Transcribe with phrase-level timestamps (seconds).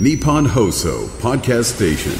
[0.00, 2.12] Nippon Hoso Podcast Station.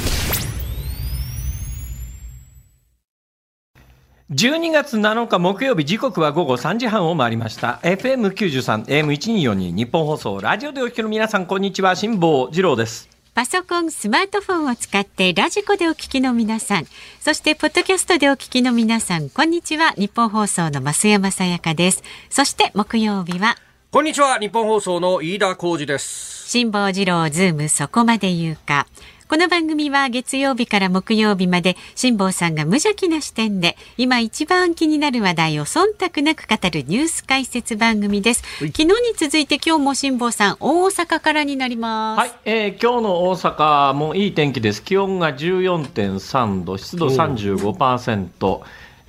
[4.33, 16.85] 12月7日木曜日時刻は午後3時半を回りました FM93 AM1242 日本放送ラジオでお聞きの皆さんこんにちは辛坊治郎ですパソコン、スマートフォンを使ってラジコでお聞きの皆さん、
[17.21, 19.91] そしてポッドキャストでお聞きの皆さん、こんにちは。
[19.91, 22.03] 日本放送の増山さやかです。
[22.29, 23.55] そして木曜日は、
[23.91, 24.37] こんにちは。
[24.37, 26.47] 日本放送の飯田浩二です。
[26.47, 28.85] 辛坊治郎ズームそこまで言うか。
[29.27, 38.43] この番組は月曜日から木曜日まで辛坊さんが無邪気な視点で今一番気になる話題を忖度なく語るニュース解説番組です。
[38.59, 42.19] 昨日に続いて今日も辛坊さん大阪からになります。
[42.19, 44.83] はい、えー今日の大阪もいい天気です。
[44.83, 48.61] 気温が14.3度湿度35%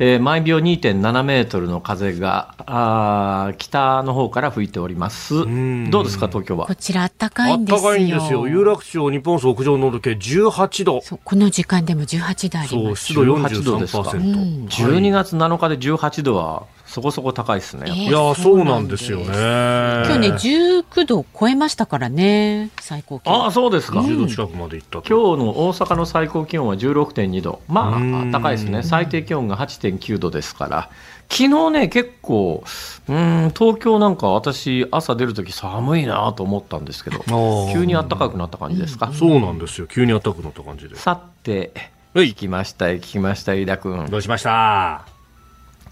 [0.03, 5.35] えー毎秒2.7メートルの風があー北の方から吹いております。
[5.45, 5.91] ん。
[5.91, 6.67] どうですか東京は？
[6.67, 7.97] こちら暖かいんですよ。
[7.97, 8.49] いんですよ。
[8.49, 11.03] 有楽町日本屋上の温度計18度。
[11.23, 12.69] この時間でも18度あります。
[12.69, 19.11] そう湿度18度ですか？43%、12月7日で18度はそこそこ高いですね、えーいやーそうなんです。
[19.13, 19.27] よね。
[19.27, 20.29] 今日ね
[20.83, 23.35] 19度を超えましたからね最高気温。
[23.45, 25.09] ああそうですか、10度近くまで行ったと。
[25.09, 28.29] 今日の大阪の最高気温は16.2度、まうん。
[28.29, 30.91] あ、高いですね、最低気温が8.9度ですから、
[31.31, 32.65] 昨日ね、結構、
[33.09, 37.73] うん東京なんか私、朝出るとき寒いなと思ったんですけど、ー。
[37.73, 39.13] 急に暖かくなった感じですか？
[39.13, 39.87] そうなんですよ。
[39.87, 40.97] 急に暖かくなった感じで。
[40.97, 41.73] さて、
[42.15, 42.31] はい。
[42.31, 45.05] 聞きましたよ、聞きましたよ、飯田君、どうしました？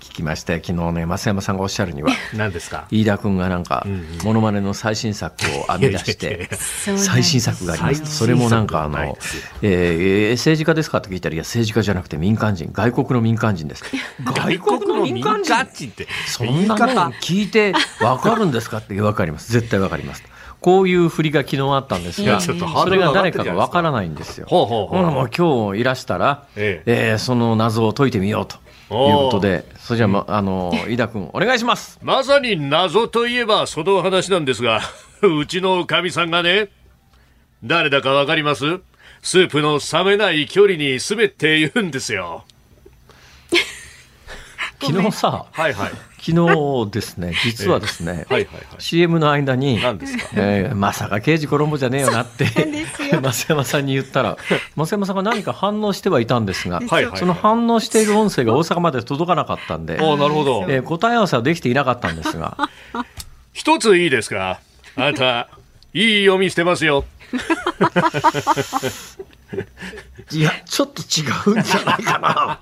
[0.00, 2.86] 聞きましたよ、昨日ね、増山さんがおっしゃるには、 何ですか？
[2.90, 3.86] 飯田君がなんか
[4.24, 5.34] ものまねの最新作
[5.68, 6.48] を編み出して、
[6.96, 8.00] 最新作があります。
[8.02, 9.16] とそれもなんかあの、
[9.62, 13.84] えー政治家ですかって聞いたらいや政治家じゃなくて民間人外国の民間人です。
[14.24, 16.86] 外国の民間人人ってそんなもん
[17.20, 19.52] 聞いて分かるんですかって分かります。
[19.52, 20.22] 絶対分かります。
[20.60, 23.82] こういう振りが昨日あったんですが、それが誰かがるじゃないですか。
[23.82, 24.46] らないんですよ。
[24.48, 24.90] ほうほ
[25.24, 26.82] う今日いらしたら、え。
[26.86, 28.56] えーその謎を解いてみようと
[28.88, 31.98] ことで、それじゃあ、ま、あの飯田君お願いします。
[32.04, 34.80] まさに謎といえばその話なんですが、
[35.22, 36.68] うちのおかみさんがね、
[37.64, 38.80] 誰だかわかります？
[39.20, 42.44] スープの冷めない距離に滑って言うんですよ。
[44.80, 45.90] 昨日さ、はいはい。
[46.20, 46.32] 昨
[46.86, 48.64] 日ですね、実はですね、はいはいはい。
[48.78, 50.24] CM の間に、何ですか？
[50.34, 54.36] えーまさか刑事コロンボじゃねえよなって増山さんに言ったら
[54.76, 60.64] 増山さんが何か反応してはいたんですが、はいはいはいその反応している音声が大阪まで届かなかったんで、ああ、なるほど。
[60.68, 62.56] えー答え合わせはできていなかったんですが
[63.52, 64.60] 一ついいですか？
[64.96, 65.48] あなた、
[65.94, 67.04] いい読みしてますよ。
[70.30, 71.24] いやちょっと違
[71.54, 72.60] うんじゃないかな。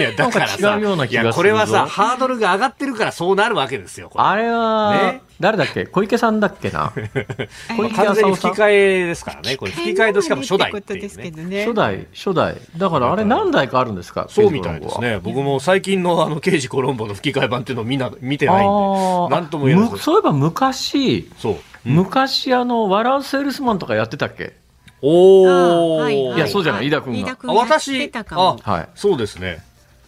[0.00, 1.26] いや、だからなんか違うような気がするぞ。
[1.26, 4.08] いや、これはさ、ハードルが上がってるからそうなるわけですよ。
[4.08, 4.24] これ。
[4.24, 5.22] あれは、ね。
[5.38, 5.86] 誰だっけ？
[5.86, 6.92] 小池さんだっけな？
[7.76, 9.56] 小池完全に吹き替えですからね。
[9.56, 11.64] これ吹き替えとしかも初代っていうね。
[11.64, 12.56] 初代初代。
[12.76, 14.26] だからあれ何代かあるんですか？
[14.28, 15.20] そうみたいですね。
[15.22, 18.68] 僕も最近のあの、刑事コロンボの吹き替え版っていうのをみんな見てないん
[19.28, 21.56] で、なんとも言えないそういえば昔そう。
[21.88, 24.54] 昔あの笑うセールスマンとかやってたっけ？
[25.02, 25.48] おー。
[25.48, 26.36] あはいはい。
[26.36, 26.86] いやそうじゃない？
[26.88, 27.30] 飯田君が。
[27.30, 28.88] あ私あ、はい。
[28.94, 29.62] そうですね。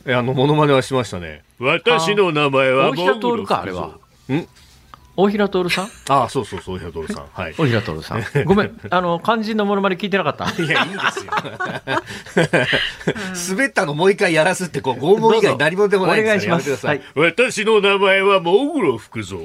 [0.06, 1.42] えあの、モノマネはしましたね。
[1.58, 3.98] 私の名前は大平徹かあれは。
[4.32, 4.46] ん
[5.20, 5.88] 大平徹さん？
[6.08, 7.26] あ、そうそうそう、平徹さん。
[7.32, 7.54] はい。
[7.58, 8.24] 大平徹さん。
[8.44, 8.80] ごめん。
[8.90, 10.44] あの肝心のものまで聞いてなかった？
[10.62, 11.32] いや、いいんですよ。
[13.56, 16.68] 滑ったのもう一回やらすって、こう、拷問以外何もでもないお願いします。
[16.70, 17.02] やめてください。
[17.14, 19.40] 私の名前はモグロ福蔵。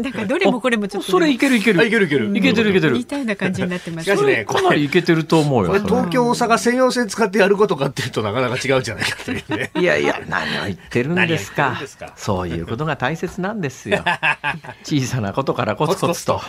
[0.00, 1.08] だからどれもこれもちょっと。
[1.08, 1.80] ね、それいけるいける。
[1.80, 2.36] あいけるいける。
[2.36, 2.96] いけてるいけてる。
[2.98, 4.04] 似たような感じになってます。
[4.04, 9.70] しかしねかなりいけてると思うよ東京大阪専用線使ってやることかっていうとなかなか違うじゃないかというね。
[9.76, 11.62] いやいや何を言ってるんですか。
[11.62, 12.12] 何を言ってるんですか。
[12.16, 14.04] そういうことが大切なんですよ
[15.00, 16.40] 小さなことからコツコツと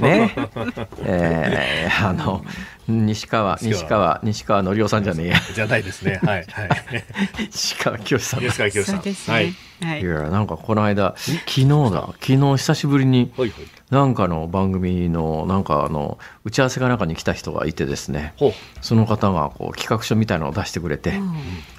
[0.00, 0.34] ね
[1.04, 2.44] えーあの
[2.88, 6.20] 西川西川西川のりおさんじゃねえやじゃないですね。
[6.24, 6.46] はい。
[6.50, 6.68] はい。
[7.52, 8.92] 西川きよしさん吉川清さ。
[8.96, 9.34] んですね。
[9.80, 10.02] ははいい。
[10.02, 13.66] いやなんかこの間昨日だ昨日久しぶりにはいはい。
[13.90, 18.52] なんかの番組のなんかあの打ち合わせかなんかに来た人がいてですねほう。
[18.80, 21.20] その方がこう企画書みたいなのを出してくれて、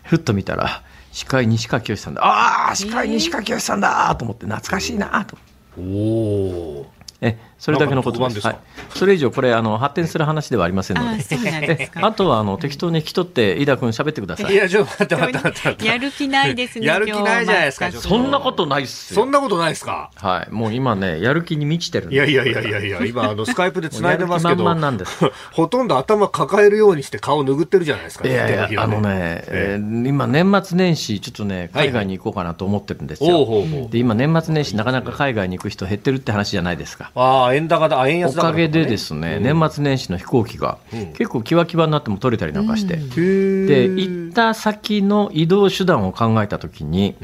[0.03, 5.37] ふっと見たら司会西川きよしさんだああ司会西川きよしさんだと思って懐かしいなと
[5.77, 6.91] おお。
[7.21, 8.47] えそれだけのことです。
[8.47, 8.59] はい、
[8.95, 11.09] それ以上これあの発展する話ではありませんので。
[11.09, 12.05] あそうなんですえか。
[12.07, 14.53] あとはあの適当に引き取って飯田君喋ってください。
[14.53, 15.83] いや、ちょっと待って待って。
[15.85, 16.87] やる気ないですね。
[16.87, 19.21] やる気ないじゃないですかそんなことないっすよ。
[19.21, 20.09] そんなことないですか？
[20.15, 25.19] はい、もう今ねやる気に満ちてるんでいやいやいやいやいや、今、あの、 スカイプで繋いでますけど、なんです
[25.51, 28.27] ほとんど頭抱えるようにして顔拭ってるじゃないですか。
[28.27, 33.45] いやいやあのね、えー今年末年始ちょっとねはい海外に行こうかなと思ってるんですよ。
[33.89, 37.11] で今年末年始なかなか海外に行く人減ってるって話じゃないですか。
[37.15, 40.77] ああ、あ、円高だ、あ、円お安だからかげでですね、年末年始の飛行機が
[41.13, 47.15] 結構キワキワになっても取れたりなんかして、で行った先の移動手段を考えたときに、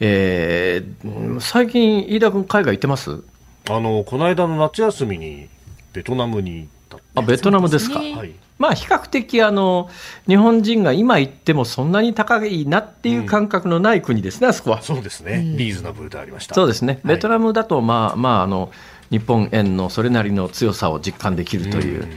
[0.00, 3.22] えー最近、飯田君、海外行ってます？
[3.68, 5.48] あの、この間の夏休みに、
[5.92, 7.20] ベトナムに行った。
[7.20, 7.98] あベトナムですか。
[7.98, 8.32] はい。
[8.58, 9.88] まあ比較的あの
[10.28, 14.82] 日本人が今行ってもそんなに高いなっていう感覚のない国ですね、あそこは。
[14.82, 15.42] そうですね。
[15.56, 16.54] リーズナブルでありました。
[16.54, 18.70] そうですね、はいベトナムだと、まあまあ、あの
[19.10, 22.08] 日本円のそれなりの強さを実感できるという、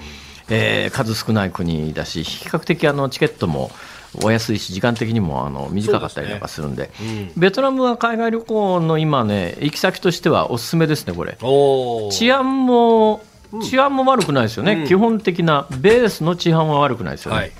[0.49, 3.71] えー数少ない国だし、比較的あのチケットも
[4.23, 6.91] お安いし、時間的にもあの短かったりなんかするんで、
[7.35, 11.37] ベトナムは海外旅行の今ね、行き先としてはおすすめですね、これ。
[12.11, 13.21] 治安も
[13.61, 14.87] 治安も悪くないですよね、うん。
[14.87, 17.37] 基本的なベースの治安は悪くないですよね。
[17.37, 17.51] はい。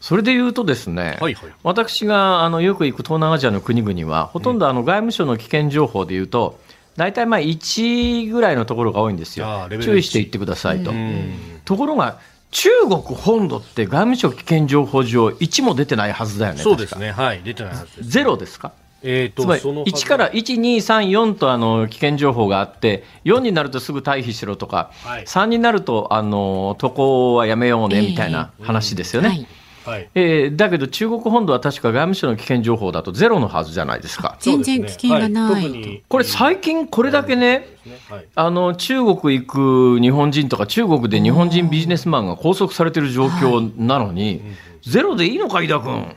[0.00, 1.52] それで言うとですね、はいはい。
[1.62, 6.58] 私があのよく行く東南アジアの国々は、ほとんどあの外務省の危険情報で言うと、
[6.96, 10.90] 大体まあ1ぐらいのところが多いんですよ注意して行ってくださいと。
[10.90, 11.60] うん。
[11.64, 12.18] ところが、
[12.50, 16.60] 中国本土って外務省危険情報上、1も出てないはずだよね。
[16.60, 17.12] そうですね。
[17.12, 17.42] はい。
[17.44, 18.08] 出てないはずです。
[18.08, 18.72] ゼロですか？
[19.02, 29.28] えっと、つまりそのはず1から1、2、3、4とあの危険情報があって、4になるとすぐ退避しろとか、はい3になるとあの渡航はやめようねみたいな話ですよね。
[29.28, 29.46] はい
[29.84, 30.08] はい。
[30.14, 34.36] えーだけど中国本土は確か外務省の危険情報だとゼロのはずじゃないですか。
[34.40, 37.66] 全然危険がないはいこれ最近これだけね、
[38.08, 38.26] はい。
[38.34, 44.42] あの中国行く日本人とか中国で日本人ビジネスマンが拘束されてる状況なのに、
[44.82, 46.16] ゼロでいいのか飯田君。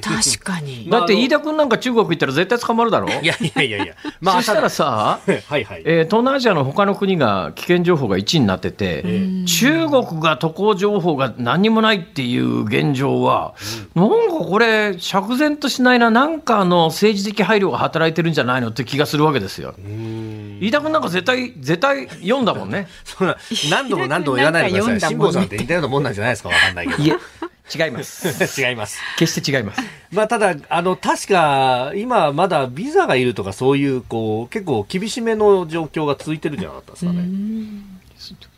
[0.00, 0.88] 確かに。
[0.90, 3.94] だって飯田君なんか中国行ったら絶対捕まるだろいやいやいやいや。
[4.20, 5.82] まあ、そしたらさ、はいはい。
[5.84, 9.04] えー東南アジアの他の国が危険情報が1になってて、
[9.46, 13.54] 中国が渡航情報が何にもないっていう現状は、
[13.94, 19.74] なんかこれ、釈然としないな、なんかあの政治的配慮が働いてるんじゃないのって気がするわけですよ。
[20.60, 22.88] 飯田君なんか絶対、絶対読んだもんね。
[23.04, 23.36] そんな、
[23.70, 25.00] 何度も何度も言わないでください。
[25.00, 27.18] 辛坊さんって似たようなもんなんじゃないですかわかんないけど。
[27.74, 28.28] 違います。
[28.62, 28.98] 違います。
[29.18, 29.80] 決して違います。
[30.12, 37.28] まあ、ただ、あの、確か、今まだビザがいるとかそういう、こう、結構厳しめの状況が続いてるんじゃなかったですかね。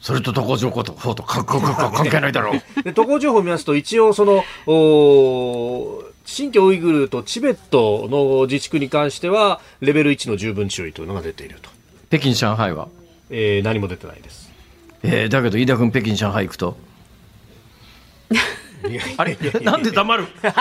[0.01, 1.15] それと渡航情報と関
[1.45, 2.61] 関関関係ないだろう。
[2.83, 11.71] で、渡航情報を見ますと、一応その、おー新疆ウイグルとチベットの自治区に関しては、レベル1の十分注意というのが出ていると。
[12.11, 12.89] 北京、上海は？
[13.31, 14.51] えー何も出てないです。
[15.03, 16.77] えーだけど飯田君、北京、上海行くと？
[19.17, 20.27] あれなんで黙る？
[20.43, 20.53] ラ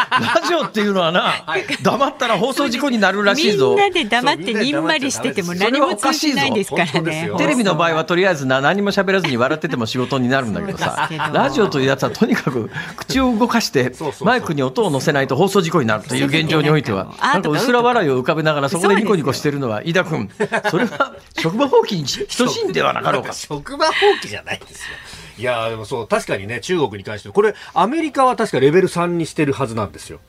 [0.47, 1.33] ジオっていうのはな、
[1.81, 3.77] 黙ったら放送事故になるらしいみぞん。
[3.77, 7.31] なで黙ってにんまりしてても何も通じないですからね。
[7.37, 11.09] テレビの場合はとりあえずな何も喋らずに笑ってても仕事になるんだけどさ。
[11.33, 14.27] ラジオというやつはとにかく口を動かしてそうそうそう。
[14.27, 20.29] マイクに音を乗せないと放送事故になるという現状においてはあなんか薄ら笑いを浮かべながらそこでニコニコしてるのは飯田君。
[20.69, 23.33] それは職場放棄に等しいんではなかろうか。
[23.33, 23.93] 職場放
[24.23, 24.77] 棄じゃないですよ。
[25.37, 30.19] いやーでもそう、確かにね、中国に関して、これ、アメリカは確かレベル3にしてるはずなんですよ。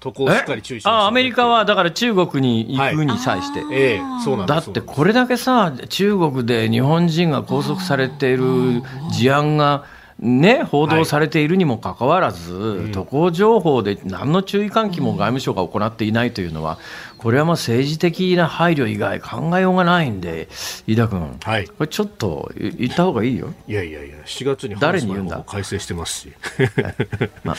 [0.00, 9.84] 渡航をしっかり注意しあアメリカはだから中国に行くに際して、ええそうなんだってこれだけさ、中国で日本人が拘束されている事案が、
[10.20, 16.78] ね、報道されているにもかかわらず、渡航情報で何の注意喚起も外務省が行っていないというのは、
[17.18, 20.48] これはまあ政治的な配慮以外考えようがないんで、
[20.86, 23.52] 飯田君、はいこれちょっとい言った方がいいよ。
[23.66, 25.42] いやいやいや、7月に誰に言うんだ？
[25.46, 26.32] 改正してますし。
[27.44, 27.56] まあ、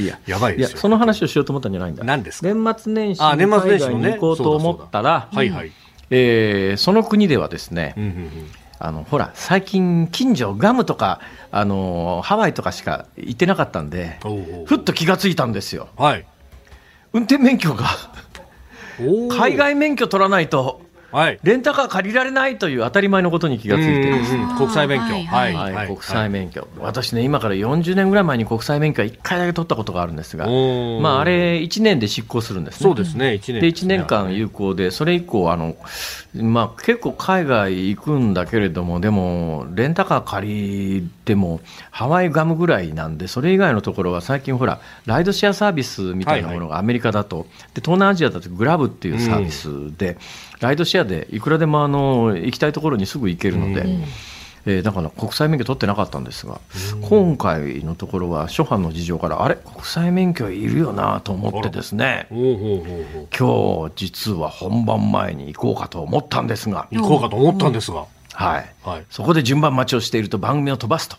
[0.00, 0.18] いいや。
[0.26, 2.04] やばいですよや、その話をしようと思ったんじゃないんだ。
[2.04, 2.46] 何ですか？
[2.54, 5.72] 年末年始あ年末海外に行こうと思ったら、はいはい。
[6.10, 8.30] えーその国ではですね、うんうんうん
[8.82, 14.18] あのほら最近近所ガムとかあのハワイとかしか行ってなかったんで
[14.64, 16.24] ふっと気がついたんですよはい。
[17.12, 17.84] 運転免許が
[19.30, 20.82] 海外免許取らないと。
[21.12, 21.38] はい。
[21.42, 24.10] レンタカー借りられないという当たり前のことに気がついて。
[24.10, 25.14] です国際免許。
[25.14, 25.86] はいはい。
[25.86, 32.84] 国際免許、私ね、今から40年ぐらい前に国際免許は1回だけ取ったことがあるんですが、まあ、あれ、1年で執行するんですね。
[32.84, 35.76] そうですね、1年で1年間有効で、それ以降あの、
[36.34, 50.16] まあ、結構海外行くんだけれども、でも、レンタカー借りても、ハワイガムぐらいなんで、それ以外のところは最近、ほら、ライドシェアサービスみたいなものがアメリカだと、で東南アジアだとグラブっていうサービスで、
[50.60, 53.82] ライドシェアでいくらでもあの行きたいところにすぐ行けるので。
[53.82, 54.30] えー
[54.82, 56.60] だから国際免許取ってなかったんですが、
[57.00, 68.04] 今回のところは初版の事情から、あれ、国際免許いるよなと思ってですね、今日実は本番前に行こうかと思ったんですが、行こうかと思ったんですが。
[68.34, 69.04] はい、はい。
[69.08, 71.16] そこで順番待ちをしていると番組を飛ばすと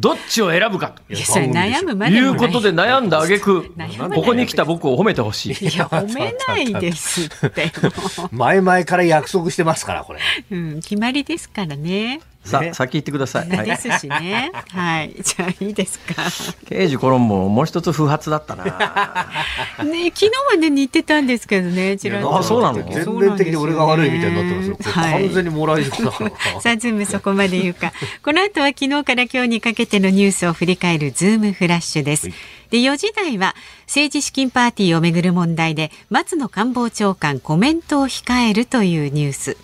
[0.00, 3.70] どっちを選ぶかいやそれ悩むまといいうことで悩んだ挙句
[4.14, 5.66] ここに来た僕を褒めてほしい。
[5.66, 7.72] いや褒めないですって
[8.32, 10.20] 前々から約束してますから、これ。
[10.50, 12.20] うん、決まりですからね。
[12.44, 13.48] さね先言ってください。
[13.48, 14.52] はい、ですしね。
[14.68, 16.24] はい、 じゃあいいですか。
[16.68, 18.64] 刑事コロンボもう一つ不発だったな。
[19.84, 22.82] ね、昨日はね似てたんですけどね、ちらっとあそうなの？
[22.90, 24.92] 全面的に俺が悪いみたいになってますよ。
[24.92, 26.30] はい完全にもらい事だから。
[26.60, 27.92] さあ、ズームそこまで言うか。
[28.22, 32.28] この後は昨日から今日にかけてのニュースを振り返るズームフラッシュです。
[32.70, 33.54] で、4時台は
[33.86, 39.56] 政治資金パーティーをめぐる問題で松野官房長官コメントを控えるというニュース。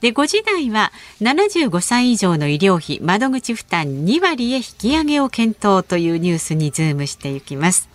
[0.00, 7.88] で、5時台は75歳以上の医療費窓口負担2割へ引き上げを検討というニュースにズームしていきます。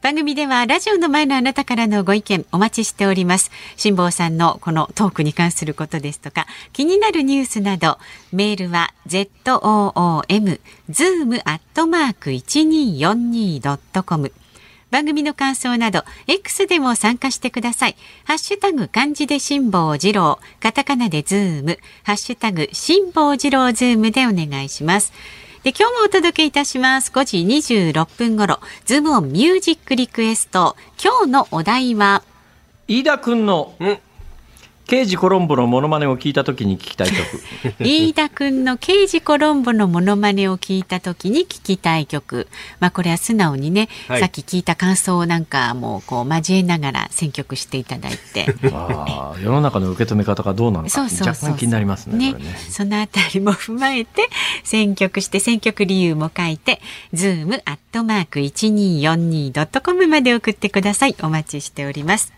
[0.00, 3.50] 番組ではラジオの前のあなたからのご意見お待ちしております。
[3.76, 7.98] 辛坊さんのこのトークに関することですとか、気になるニュースなど、
[8.30, 14.32] メールは zoom zoom アットマーク 1242.com
[14.90, 17.96] 番組の感想など X でも参加してください。
[18.24, 25.12] ハッシュタグ漢字で辛坊治郎、カタカナでズーム、ハッシュタグ辛坊治郎ズームでお願いします。
[25.64, 27.10] で今日もお届けいたします。
[27.10, 30.76] 5時26分頃ズームオンミュージックリクエスト。
[31.02, 32.22] 今日のお題は？
[32.86, 33.74] 飯田君の
[34.88, 37.18] 刑事コロンボのモノマネを聞いたときに聞きたい曲。
[37.78, 42.48] 飯田くんの刑事コロンボのモノマネを聞いた時に聞きたい曲。
[42.80, 44.20] まあこれは素直にね、はい。
[44.20, 48.46] さっき聞いた感想をなんかもうこう交えながら選曲していただいて。
[48.72, 50.88] ああ世の中の受け止め方がどうなのか。
[50.88, 52.32] そうそうそう若干気になりますね。
[52.32, 52.56] ね。
[52.70, 54.30] そのあたりも踏まえて
[54.64, 56.80] 選曲して選曲理由も書いて
[57.12, 61.16] zoom アットマーク 1242.com まで送ってください。
[61.22, 62.37] お待ちしております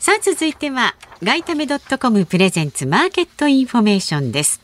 [0.00, 4.60] さあ続いてはガイタメドットコムプレゼンツマーケットインフォメーションです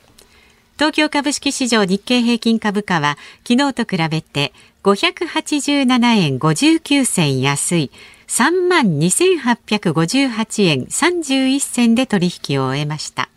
[0.76, 4.52] 東京株式市場日経平均株価は昨日と比べて
[4.84, 7.90] 587円59銭安い
[8.26, 13.30] 3万2858円31銭で取引を終えました。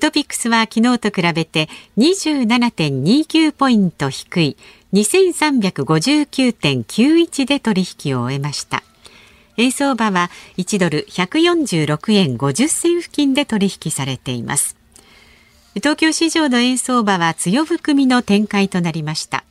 [0.00, 4.56] トピックスは昨日と比べて27.29ポイント低い
[4.92, 8.82] 2359.91で取引を終えました。
[9.56, 14.76] 円相場は1ドル146円50銭付近で取引されています。
[15.74, 19.44] 東京市場の円相場は強含みの展開となりました。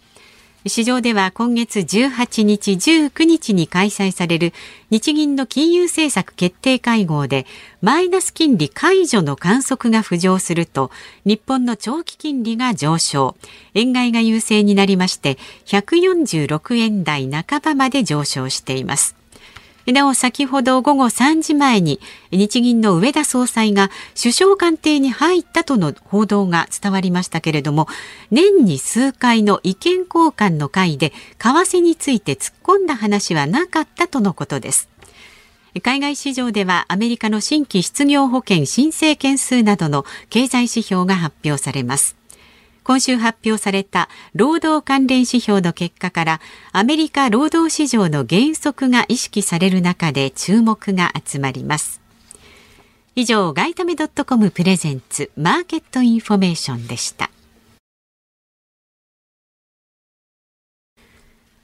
[0.67, 4.53] 市場では今月18日、19日に開催される
[4.91, 7.47] 日銀の金融政策決定会合で
[7.81, 10.91] マイナス金利解除の観測が浮上すると
[11.25, 13.35] 日本の長期金利が上昇、
[13.73, 19.20] 円買いが優勢になりまして146円台半ばまで上昇しています。
[19.87, 21.99] なお先ほど午後3時前に
[22.31, 27.87] 日銀の上田総裁が首相官邸に入ったとの報道が伝わりましたけれども
[28.29, 34.89] 年に数回の意見交換の会で為替について突っ込んだ話はなかったとのことです。
[35.83, 42.20] 海外市場ではアメリカの新規失業保険申請件数などの経済指標が発表されます。
[42.83, 52.01] 今週発表された労働関連指標の結果からアメリカ労働市場の減速が意識される中で注目が集まります。
[53.15, 57.29] 以上、ガイタメドットコムプレゼンツマーケットインフォメーションでした。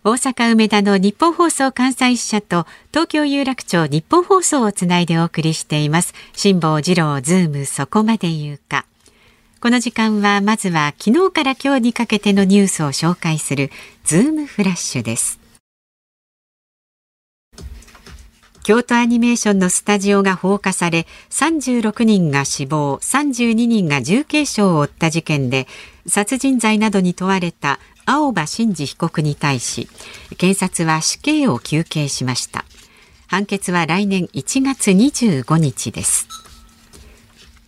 [0.03, 6.13] 大阪梅田のニッポン放送関西支社と東京有楽町ニッポン放送をつないでお送りしています。
[6.33, 8.85] 辛坊治郎ズームそこまで言うか。
[9.59, 13.71] この時間はまずは昨日から今日にかけてのニュースを紹介する
[14.03, 15.39] ズームフラッシュです。
[18.67, 25.67] 京都アニメーションのスタジオが放火され36人が死亡32人が重軽傷を負った事件で
[26.05, 29.87] 殺人罪などに問われた青葉真司被告に対し
[30.37, 32.65] 検察は死刑を求刑しました
[33.27, 36.27] 判決は来年1月25日です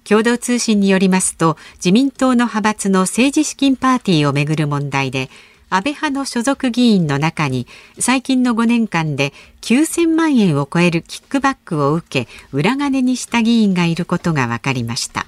[0.10, 5.30] 共同通信によりますと自民党の派閥の政治資金パーティーをめぐる問題で
[5.70, 7.68] 安倍派の所属議員の中に
[8.00, 15.28] 最近の5年間で9000万円を超えるキックバックを受け裏金にした議員がいることが分かりました。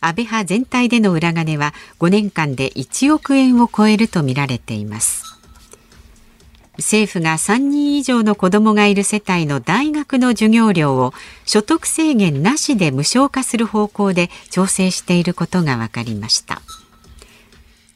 [0.00, 5.41] 安倍派全体での裏金は5年間で1億円を超えるとみられています。
[6.78, 11.12] 政府が3人以上の子どもがいる世帯の大学の授業料を
[11.44, 16.62] 所得制限なしで無償化する方向で調整していることが分かりました。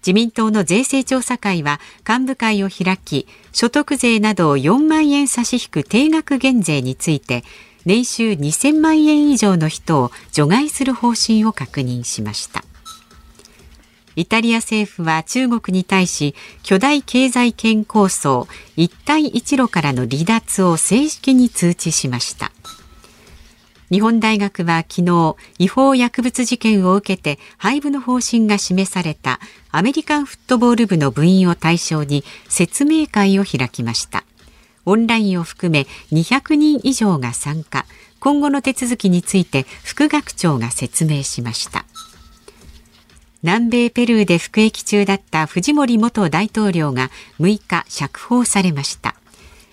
[0.07, 7.43] 自民党の税制調査会は幹部会を開き所得税などを4万円差し引く定額減税について
[7.87, 12.63] 年収2000万円以上の人を除外する方針を確認しました。
[14.17, 22.51] イタリア政府は中国に対し巨大経済圏構想一帯一路からの離脱を正式に通知しました。
[23.91, 29.39] 日本大学は昨日違法薬物事件を受けて廃部の方針が示された
[29.71, 34.25] アメリカンフットボール部の部員を対象に説明会を開きました。
[34.87, 37.87] オンラインを含め200人以上が参加。
[38.19, 41.85] 今後の手続きについて副学長が説明しました。
[43.47, 49.15] 南米ペルーで服役中だった藤森元大統領が6日釈放されました。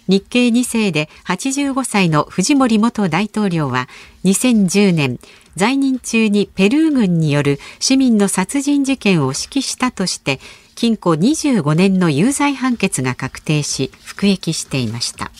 [0.07, 3.89] 日系2世で85歳の藤森元大統領は
[4.25, 5.19] 2010年
[5.55, 10.39] 在任中にペルー軍による市民の殺人事件を指揮したとして
[10.75, 15.31] 禁錮25年の有罪判決が確定し服役していました。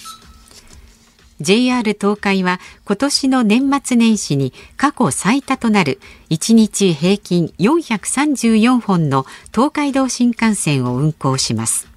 [1.44, 11.88] JR 東海は今年の年末年始に過去最多となる1日平均434本の東海道新幹線を運行します。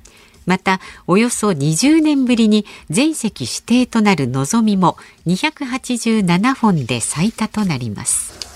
[0.47, 8.56] またおよそ20年ぶりに全席指定となるのぞみも287本で最多となります。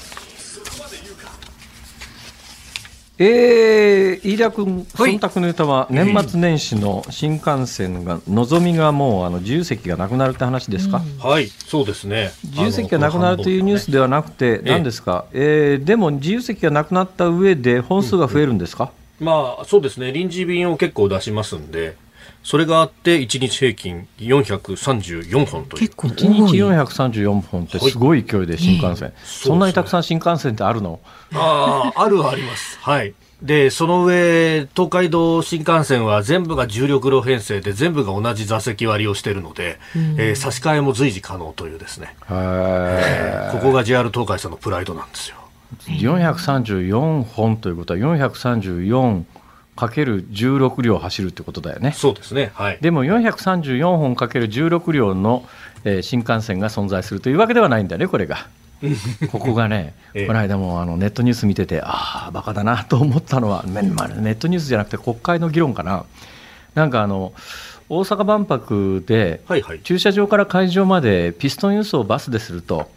[3.22, 12.30] えー、飯田君、忖度の歌は年末年始の新幹線が、のぞみがもうあの自由席がなくなるって話ですか、うん、はい、そうですね。
[12.44, 21.96] 自由席がなくなるというニュースではなくて、何ですか、えー、でも自由席がなくなった上で、本数が増えるんですか、うん、まあ、そうですね、臨時便を結構出しますんで。
[22.42, 25.80] それがあって1日平均434本という。
[25.80, 31.00] 結構1日434本ってすごい勢いで新幹線、はい、そんなにたくさん新幹線ってあるの？
[31.34, 32.78] あああるはあります。
[32.80, 33.14] はい。
[33.42, 39.78] でその上東海道新幹線は全部が重力路編成で全部が同じ座席割りをしているので、
[40.18, 45.36] えー、差し替えも随時可能というですね、えー、ここが JR 東海さんのプライドなんですよ。
[45.86, 49.24] 434本ということは434
[49.80, 51.92] かける16両走るってことだよね。
[51.92, 52.50] そうですね。
[52.52, 52.78] はい。
[52.82, 55.48] でも434本かける16両の、
[55.84, 58.46] えー、新幹線が存在するというわけではないんだよね、これが。
[59.32, 66.04] ここがね、ええ、この間もあのネットニュース見てて、ああ、バカだなと思ったのは、まあ、ネットニュースじゃなくて国会の議論かな。
[66.74, 67.32] なんかあの
[67.90, 69.40] 大阪万博で、
[69.82, 72.88] 駐車場から会場までピストン輸送をバスですると、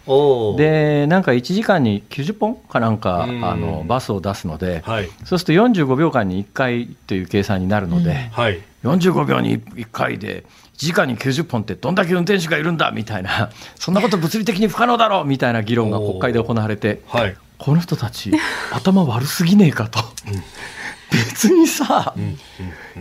[0.55, 18.31] でなんか1時間に90本かなんかあのバスを出すので、はい、そうすると45秒間に1回という計算になるので、はい、45秒に1回で、1時間に90本ってどんだけ運転手がいるんだみたいな、そんなこと物理的に不可能だろうみたいな議論が国会で行われて、はい、この人たち、
[18.71, 19.99] 頭悪すぎねえかと。
[20.27, 20.43] うん
[21.13, 22.15] 別にさ、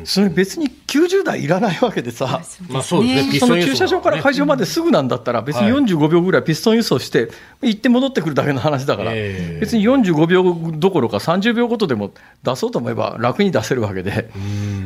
[0.04, 7.30] それ別に90台いらないわけでさ、まあそうですね、その駐車場から会場まですぐなんだったら、別に45秒ぐらいピストン輸送して、
[7.62, 14.30] 行って戻ってくるだけの話だから、別に45秒どころか30秒ごとでも出そうと思えば楽に出せるわけで、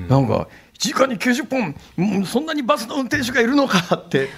[0.08, 4.28] なんか、1時間に90本、そんなにバスの運転手がいるのかって。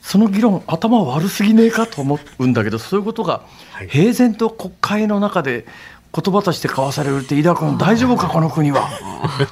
[0.00, 3.42] その議論、頭悪すぎねえかと思うんだけど、そういうことが
[3.90, 5.66] 平然と国会の中で
[6.14, 8.88] 言葉として交わされるって飯田君大丈夫かこの国は。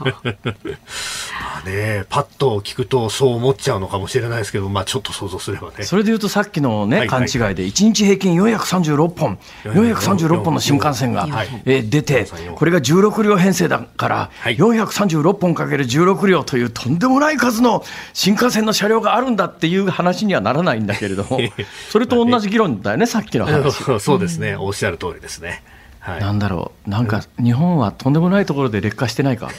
[0.06, 5.84] まあね、パッと聞くとそう思っちゃうのかもしれないですけど、まあちょっと想像すればね。
[5.84, 11.28] それでいうとさっきのね、はいはい、勘違いで1日平均436本、436本の新幹線が、
[11.66, 21.40] え出て、これが16両編成だから、はい、436本かける16両というとんでもない数の新幹線の車両があるんだっていう話にはならないんだけれども、
[21.90, 23.72] それと同じ議論だよね、さっきの話。
[24.00, 25.62] そうですね、おっしゃる通りですね。
[26.06, 29.50] はい、なんだろう、なんか日本はとんでもないところで劣化してないか？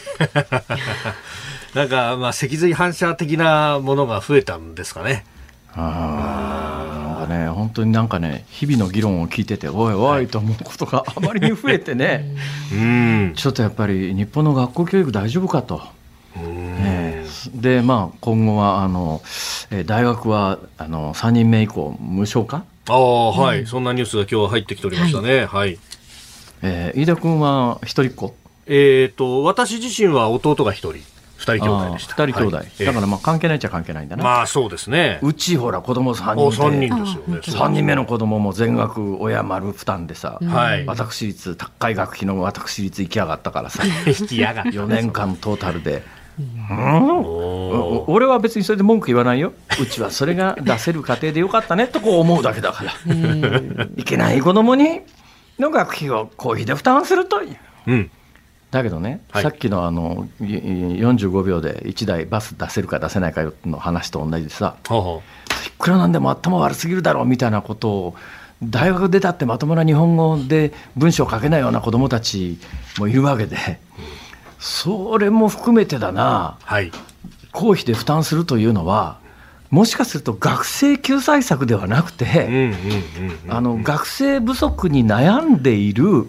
[1.76, 5.26] なんか、まあ、脊髄反射的なものが増えたんですかね。
[5.76, 12.34] あなんかね、本当になんかね、日々の議論を聞いてて、おいおいと思うことがあまりに増えてね、
[12.74, 15.82] うん、ちょっとやっぱり日本の学校教育大丈夫かと。
[16.38, 17.26] え。
[17.28, 19.22] ー、で、まあ、今後はあの、
[19.70, 22.64] え大学はあの3人目以降、無償化？
[22.90, 25.40] ああ、はい、うん、そんなニュースが今日は入ってきておりましたね。
[25.40, 25.80] はい、はい
[26.62, 28.36] えー、飯田君は一人っ子？
[28.66, 31.02] えっ、ー、と、私自身は弟が一人。
[31.38, 32.16] 二人兄弟でした。
[32.16, 34.24] 二人兄弟、はい、だからまあ関係ないっちゃ関係ないんだな。
[34.24, 35.20] まあそうですね。
[35.22, 37.42] うちほら子供三人三人ですよね。
[37.44, 44.70] 三人目の子供も全額親丸負担でさ、はい、私立高い学費の私立行きやがったからさ、行きやがった。
[44.72, 46.02] 4年間トータルで。
[46.40, 49.54] うん、俺は別にそれで文句言わないよ。
[49.82, 52.94] うちはそれが出せる家庭でよかったねとこう思うだけだから。
[53.96, 55.02] いけない子供に
[55.60, 57.58] の学費を公費で負担するという。
[57.88, 58.12] うん。
[58.72, 65.68] だけどね、はい、さっきのあの45秒で1台バス出せるか出せないかの話と同じでさ、ほうほう。
[65.68, 68.16] いくらなんでも頭悪すぎるだろうみたいなことを
[68.64, 72.60] 大学出たってまともな日本語で文章を書けないような子どもたち
[72.98, 73.80] もいるわけで、
[74.60, 76.92] それも含めてだな、はい。
[77.52, 79.20] 公費で負担するというのは、
[79.70, 82.72] もしかすると学生救済策ではなくて、
[83.46, 86.28] 学生不足に悩んでいる、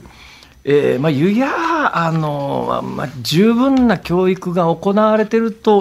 [0.64, 5.80] えーまあ、ゆやあの、まあ、十分な教育が行われていると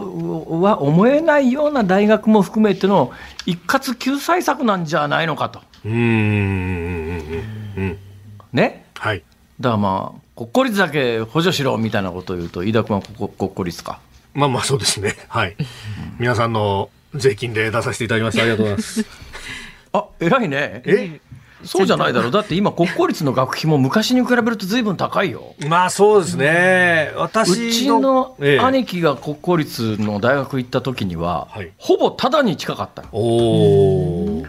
[0.61, 3.11] は思えないような大学も含めての
[3.45, 5.61] 一括救済策なんじゃないのかと。
[5.83, 7.17] うん。
[8.53, 9.23] ね、はい。
[9.59, 13.99] だからまあ、国公立だけ補助しろみたいなことを言うと、飯田君はここ国公立か？
[14.33, 15.15] まあまあそうですね。
[15.27, 15.55] はい。
[16.19, 18.43] 皆さんの税金で出させていただきました。
[18.43, 19.05] ありがとうございます。
[19.93, 20.81] あ偉いね。
[20.85, 21.19] え？
[21.63, 22.31] そうじゃないだろう。
[22.31, 25.55] だって今、国公立の学費も昔に比べるとずいぶん高いよ。
[25.67, 27.11] まあそうですね。
[27.15, 34.41] う私ちのええ兄貴が国公立の大学行った時には、はいほぼタダに近かったのおー。
[34.43, 34.47] で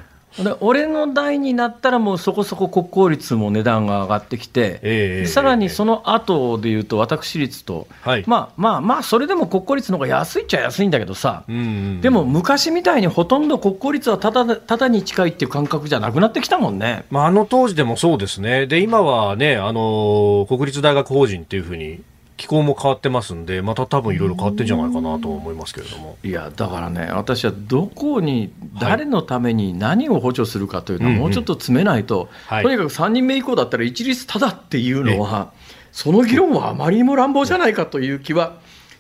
[0.61, 17.05] 俺の代になったらもうそこそこ国公立も値段が上がってきて、ええさらにその後でいうと私立と、はいまあまあまあそれでも国公立の方が安いっちゃ安いんだけどさ、うんうんでも昔みたいにほとんど国公立はただただに近いっていう感覚じゃなくなってきたもんね。
[17.11, 18.67] まあ、あの当時でもそうですね。
[18.67, 22.01] で、今はね、あの、国立大学法人っていうふうに、
[22.39, 26.17] 機構も変わってますんで、また多分いろいろ変わってんじゃないかなと思いますけれども。
[26.23, 32.63] いやだからね、私はどこに、誰のために何を補助するかというのは、もうちょっと詰めないと、はい。
[32.63, 35.53] とにかく3人目以降だったら一律ただっていうのは、
[35.91, 38.55] その議論はあまりにも乱暴じゃないかという気は、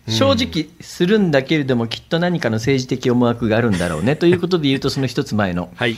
[0.09, 4.16] 正直するんだけれども、きっと何かの政治的思惑があるんだろうね。
[4.16, 5.96] ということで言うと、その一つ前の、はい。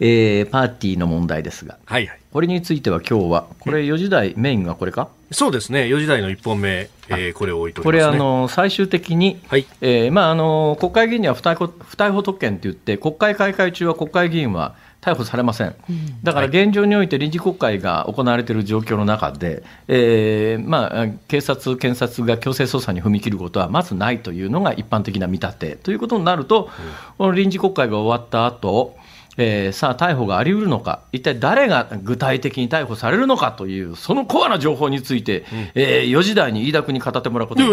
[0.00, 2.20] えーパーティーの問題ですが、はいはい。
[2.32, 5.08] これについては今日は、これ4時台、メインがこれか？
[5.30, 5.82] そうですね。
[5.82, 8.20] 4時台の1本目、えーこれを置いておこれります、ね。
[8.20, 9.66] あの最終的に、はい。
[9.80, 15.74] えーまあ、あの国会議員には不逮捕不逮捕特権といって、国会開会中は国会議員は逮捕されません、
[16.22, 26.70] だから現状において臨時国会が行われている状況の中で、えーまあ、警察、検察が強制捜査に踏み切ることはまずないというのが一般的な見立てということになると、
[27.18, 28.96] この臨時国会が終わった後
[29.36, 35.44] えーさあ、逮捕があり得るのか、一体誰が具体的に逮捕されるのかという、そのコアな情報について、
[35.74, 37.68] えー4時台に飯田君に語ってもらうことに。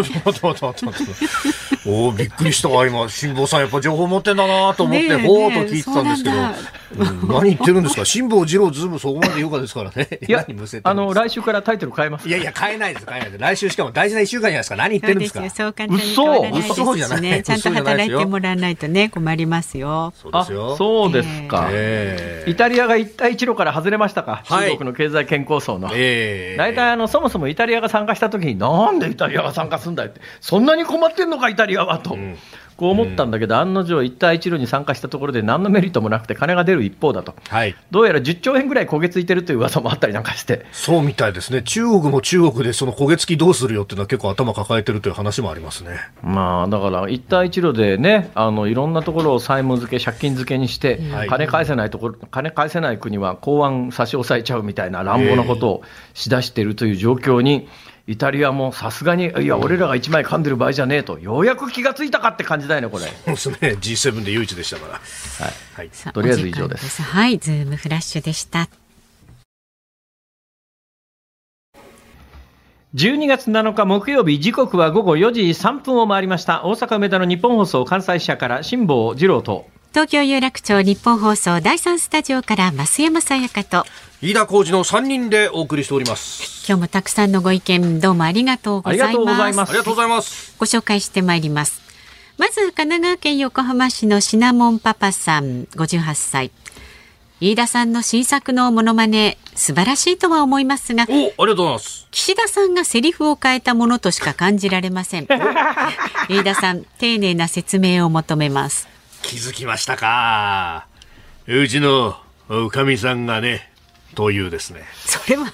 [1.86, 6.36] おおびっくりしたわ今辛坊さんやっぱ情報持ってんだなと思って、ほーっと聞いてたんですけど、
[7.28, 8.06] 何言ってるんですか？
[8.06, 10.20] 辛坊治郎ズームそこまで言うかですからね。
[10.28, 12.28] いや何むせてるあの来週からタイトル変えます。
[12.28, 13.42] いやいや変えないです変えないです。
[13.42, 14.76] 来週しかも大事な1週間じゃないですか。
[14.76, 15.40] 何言ってるんですか？
[15.40, 15.68] そうですよ。
[15.68, 17.44] そう簡単に変わらないです嘘嘘じゃないしね。
[17.44, 20.14] ちゃんと働いてもらわないとね、困りますよ。
[20.22, 20.74] そうですよ。
[20.74, 22.52] あそうですか、ええ。
[22.52, 25.90] イタリアが一帯一路から外れましたか、はい中国の経済圏構想の。
[25.94, 26.58] ええ。
[26.58, 32.38] 大体あのそもそもイタリアが参加したときに、なんでイタリアが参加するんだよって、そんなに困ってんのか、イタリアはと、ん
[32.82, 37.76] こう思ったんだけど、案の定、一帯一路に参加したところで、何のメリットもなくて、金が出る一方だと、はい。
[37.92, 41.62] どうやら10兆円ぐらい焦げついてるという噂もあったりなんかして、そうみたいですね。
[41.62, 45.92] 中国も中国でその焦げ付きどうするよっていうのは結構頭抱えてるという話もありますね。
[46.24, 51.28] まあ、だから一帯一路でね、あのいろんなところを債務付け、借金付けにして、はい。
[51.28, 55.84] 金返せないところ、金返せない国は公安差し押さえちゃうみたいな乱暴なことを
[56.16, 57.68] しだしているという状況に、
[58.08, 63.36] イタリアもさすがに、いや、俺らが一枚噛んでる場合じゃねえと、ようやく気がついたかって感じだよね、これ。
[63.36, 64.94] そうですね G7 で唯一でしたから。
[64.94, 65.00] は
[65.50, 65.54] い。
[65.76, 65.90] はい。
[66.14, 67.02] とりあえず以上です。
[67.02, 68.70] はい、ズームフラッシュでした。
[72.94, 76.66] 12月7日木曜日、時刻は午後4時3分を回りました。
[76.66, 79.66] 大阪梅田の日本放送関西支社から辛坊治郎と。
[79.94, 83.86] 東京有楽町日本放送第三スタジオから増山さやかと、
[84.22, 89.08] 飯田浩二の3人でお送りしております今日もたくさんのご意見どうもありがとうございます。
[89.08, 91.82] ありがとうございますありがとうございますご紹介してまいります。
[92.38, 96.52] まず、神奈川県横浜市のシナモンパパさん、58歳。
[97.44, 102.08] 飯田さんの新作のモノマネ、素晴らしいとは思いますが、おありがとうございます。
[102.12, 105.26] 岸田さんがセリフを変えたものとしか感じられません。
[106.30, 108.88] 飯田さん、丁寧な説明を求めます。
[109.24, 110.86] 気づきましたか。
[111.48, 112.16] うちの
[112.48, 113.72] おかみさんがね
[114.14, 114.84] というですね。
[115.04, 115.52] それは、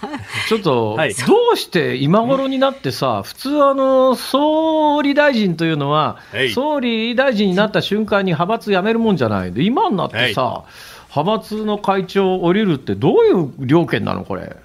[0.49, 1.13] ちょっと、はい。
[1.13, 6.51] どうして今頃になってさ、普通あの、総理大臣というのは、はい。
[6.51, 9.53] 総理大臣になった瞬間に派閥辞めるもんじゃない。
[9.53, 10.63] で、今になってさ、
[11.09, 14.55] 派閥の会長を降りるって、どういう料件なの、これ？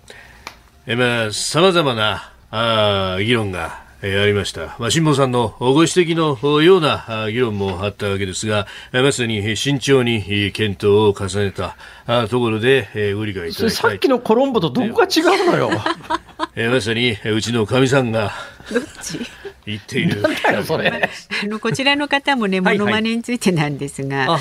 [0.86, 4.74] えまあさまざまなあー議論がえーありました。
[4.80, 11.76] まあ、辛坊さんのご指摘のような議論もあったわけですが、えーまさにえー慎重にえー検討を重ねた
[12.28, 13.90] ところで、えーご理解いそれただきたい。
[13.92, 15.70] さっきのコロンボとどこが違うのよ？
[16.56, 18.32] えーまさにえーうちのかみさんが、
[18.72, 19.20] どっち？
[19.66, 20.22] 言っている。
[20.24, 24.32] あのこちらの方もね、はいモノマネについてなんですが、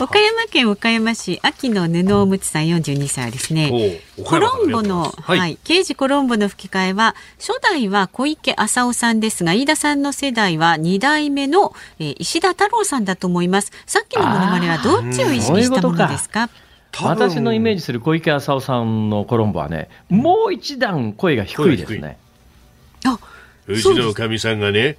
[0.00, 4.00] 岡山県岡山市秋の布おむつさん42歳ですね。
[4.24, 13.72] コロンボの、はい、刑事コロンボの吹き替えは、初代は小池浅尾さんですが、飯田さんの世代は2代目の、えー石田太郎さんだと思います。
[13.86, 16.48] さっきのモノマネはどっちを意識したものですか？
[17.02, 22.18] 私のイメージする小池浅尾さんのコロンボはね、もう一段声が低いですね。
[23.04, 23.18] あ、
[23.66, 24.96] うちのおかみさんがね、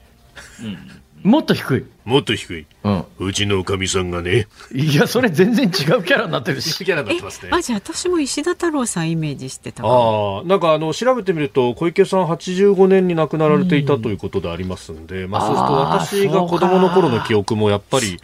[1.23, 1.85] もっと低い。
[2.05, 2.65] もっと低い。
[2.83, 3.05] うん。
[3.19, 6.83] うちのおかみさんがね、いや、それ全然違うキャラになってるし。
[6.83, 7.49] キャラになっえてますね。
[7.53, 18.19] あ、じゃあ私も石田太郎さんイメージしてたわああ、なんかあの調べてみると小池さん85年に亡くなられていたということでありますんで、まあそうすると私が子供の頃の記憶もやっぱり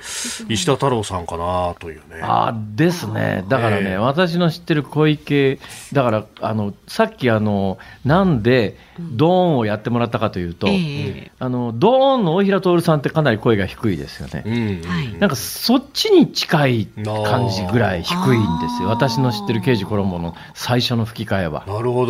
[0.49, 2.21] 石田太郎さんかなというね。
[2.21, 3.45] あーですね。
[3.47, 5.59] だからね、ええ私の知ってる小池、
[5.93, 14.81] だから、あの、さっきあの、なんで、ドーンをやってもらったかというと、ええあの、ドーンの大平徹さんってかなり声が低いですよね。
[15.19, 18.89] なんかそっちに近い感じぐらい低いんですよ。
[18.89, 21.65] 私の知ってる刑事コロンボの最初の吹き替えは。
[21.67, 22.05] なるほ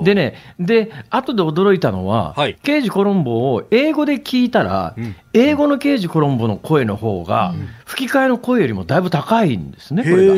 [0.00, 0.04] ど。
[0.04, 7.54] でね、で、後で驚いたのは、はい刑事コロンボを英語で聞いたら、うん英語の刑事コロンボの声の方が、
[7.90, 10.28] 吹き替えの声よりもだいぶ高いんですね、これ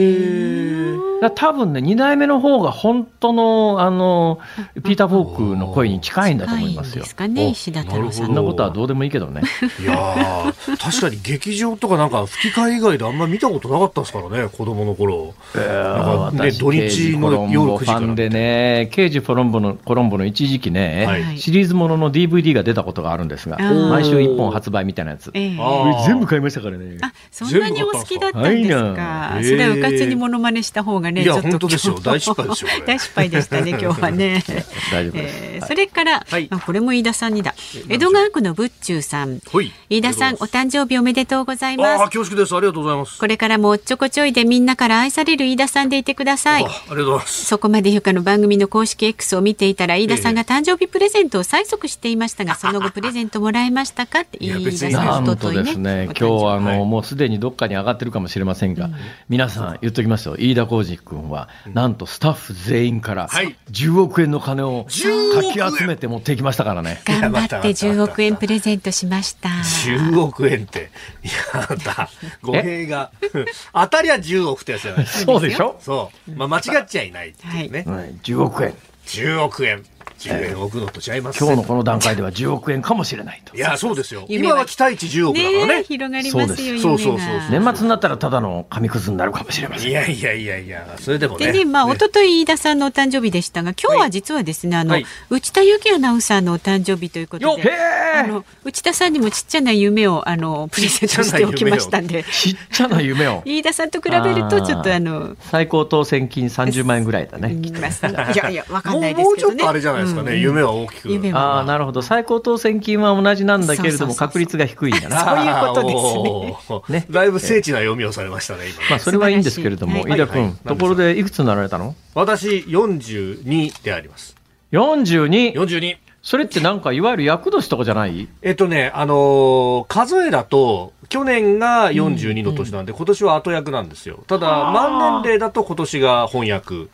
[1.21, 1.31] が。
[1.31, 4.41] 多分ね、2代目の方が本当の、あの、
[4.83, 7.45] ピーター・フォークの声に近いんだと思いますよ近いんです。
[7.45, 8.43] かね、お石田太郎さそんの。
[8.43, 9.43] んなことはどうでもいいけどね。
[9.81, 15.35] いやー確かに劇場とかなんか吹き替え以外であんま見たことなかったですからね、子供の頃。
[15.55, 17.99] なんかね、私土日の夜9時から。
[18.01, 25.31] ファンでね、刑事コロンボの、コロンボの一時期ね、はいシリーズものの DVD が出たことがあるんですが、毎週1本発売みたいなやつ。
[25.33, 26.99] 全部買いましたからね。
[27.43, 29.39] あ、そんなにお好きだったんですか。
[29.43, 34.45] それはうかつにモノマネした方がね、ちょっと本当ですよ今日大失敗ですよ 大失敗でしたね、今日はね。
[34.93, 35.39] 大丈夫です。
[35.43, 37.55] えーそれから、はいまあこれも飯田さんにだ。
[37.89, 39.41] 江戸川区の仏中さん。
[39.51, 42.17] ほい飯田さん、お誕生日おめでとうございああ、ます。
[42.17, 42.55] 恐縮です。
[42.57, 43.19] ありがとうございます。
[43.19, 46.67] これからもおっちょこちょいでみんなから愛される飯田さんでいてくださいあ。
[46.67, 47.45] ありがとうございます。
[47.45, 58.91] そこまでゆかの番組の公式 X を見ていたら、飯田さんが誕生日プレゼントを催促していましたが、その後プレゼントもらえましたかって、飯田さなんんとおとといですね、今日あの、はいもうすでにどっかに上がってるかもしれませんが、
[59.29, 67.01] 皆さん言っときますよ、飯田浩二君は、なんとスタッフ全員からはい10億円の金を10億円かき集めて持ってきましたからね。
[67.05, 69.49] 頑張って10億円プレゼントしました。
[69.49, 70.91] 10億円って。
[71.23, 72.09] やだ。
[72.43, 73.11] 語弊が。
[73.73, 75.33] 当たりは10億ってやつじゃないですか。
[75.33, 76.33] そうでしょ、そう。
[76.33, 77.85] まあ、間違っちゃいないっていうね。
[77.87, 78.75] はい、10億円。
[79.07, 79.85] 10億円。
[80.29, 81.39] 10円置くのと違います。
[81.39, 83.59] 今日のこの段階では10億円かもしれないとい。
[83.59, 84.25] や、そうですよ。
[84.29, 85.85] 夢は今は期待値10億だからねえね。
[85.85, 86.79] 広がりますよ。
[86.81, 89.91] そうそうそうそう年末になったらただの紙くずになるかもしれません。
[89.91, 91.47] いやいやいやいや、それでもね。
[91.47, 103.43] でね、まあ、ね一昨日飯田さんのお誕生日でしたが、今日は実はですね、あの、はい内田有紀アナウンサーのお誕生日ということで、あの、内田さんにもちっちゃな夢を、あの、プレゼントしておきましたんで、ちっちゃな夢を。
[103.45, 107.49] 飯田さんと比べると、ちょっとあの、最高当選金30万円ぐらいだね。
[107.55, 108.07] 言います。
[108.07, 109.55] いやいや、わかんないですけどね。
[109.55, 110.33] もうちょっとあれじゃないですかね。
[110.33, 111.09] うん夢は大きく。
[111.09, 112.03] 夢はああ、なるほど。
[112.03, 115.21] 最高当選金は同じなんだけれども、確率が低いんだな。
[115.25, 118.87] そういうことですね ねだいぶ精緻な読みをされましたね、今ね。
[118.91, 121.95] まあ、それはいいんですけれども、素晴らしい飯田君、はいはいところでいくつになられたの？
[122.15, 124.37] 私、42であります。
[124.73, 125.55] ?42。
[125.55, 125.97] 42。
[126.23, 128.29] それってなんか、いわゆる厄年とかじゃない？
[128.43, 134.21] えっとね、あのー数えだと、去年が42の年なんで、今年は後役なんですよ。
[134.29, 136.87] ただ、満年齢だと今年が翻訳。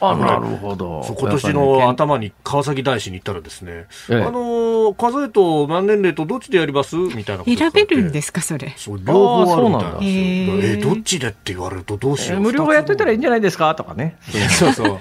[0.00, 1.02] あ、なるほど。
[1.18, 6.96] 今年の頭に川崎大師に行ったらですね、ええあのー数えと満年齢とどっちでやります？
[6.96, 8.74] みたいな選べるんですか、それ。
[8.76, 10.88] そう、両方あるみたいなんですよ。
[10.88, 12.38] あーどっちでって言われるとどうしよう。
[12.40, 13.74] え無料がやっといたらいいんじゃないですか？
[13.74, 14.16] とかね。
[14.50, 14.98] そうそう。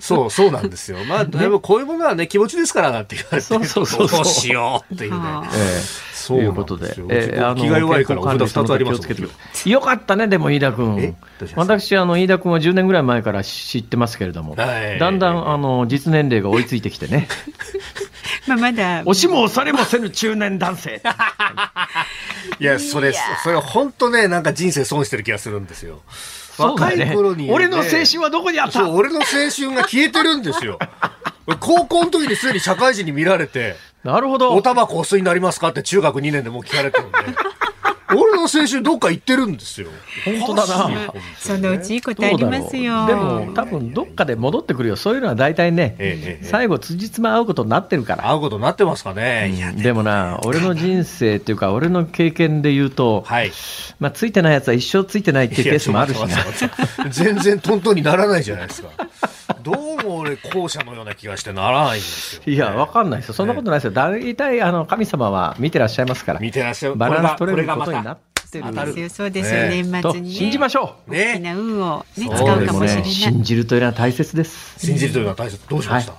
[0.00, 0.98] そう、そうなんですよ。
[1.08, 3.42] まあ、でもこういうものはね、気持ちですからなんて言われて。
[3.42, 5.16] そうそうそうそう どうしようっていうね。
[5.18, 6.94] はあええということで。
[7.10, 11.16] えーあの気が弱いからお札二つありますよかったね、でも飯田え君
[11.56, 14.98] 私、あの、飯田君は10年ぐらい前から知ってますけれども、はい。
[14.98, 17.28] だんだん、あの、実年齢が追いついてきてね、
[18.46, 19.02] まあ、まだ。
[19.04, 21.02] 押しも押されもせぬ中年男性。
[22.60, 26.02] いや、それ、それ本当ね、なんか人生損してる気がするんですよ。
[26.58, 28.80] 若い頃に、俺の青春はどこにあった？
[28.80, 30.78] そう、俺の青春が消えてるんですよ。
[31.60, 34.54] 高校の時にすでに社会人に見られて、なるほど。
[34.54, 37.18] おタバコお吸いになりますかって中学2年でもう聞かれてるんで。
[38.16, 39.88] 俺の青春どっか行ってるんですよ。
[40.24, 41.12] 本当だな。
[41.36, 43.06] そのうちいいことありますよ。
[43.06, 44.96] でも、多分どっかで戻ってくるよ。
[44.96, 48.30] そういうのは大体ね、最後、辻褄合うことになってるから。
[48.30, 49.52] 会うことになってますかね。
[49.54, 53.52] いや、でもな、俺の人生っていうか、俺の経験で言うと、はい。
[53.98, 56.28] まあ、ついてないやつは一生ついてないっていうケースもあるしな。
[57.10, 58.90] 全然トントンにならないじゃないですか。
[59.64, 63.34] どうも俺、り後者のような気がしてならないんですよ、いや、わかんないですよ。
[63.34, 63.92] そんなことないですよ。
[63.92, 66.40] 大体、あの、神様は見てらっしゃいますから。
[66.40, 68.18] 見てらっしゃるバランス取れるこれがことになっ
[68.50, 70.34] てる当たるそうですよ、そうですよ、ねと年末に、ね。
[70.34, 71.10] 信じましょう。
[71.10, 73.10] 大きな運を、ね、そう使うでもね、かもしれない。
[73.10, 74.78] 信じるというのは大切です。
[74.78, 76.14] 信じるというのは大切どうしました、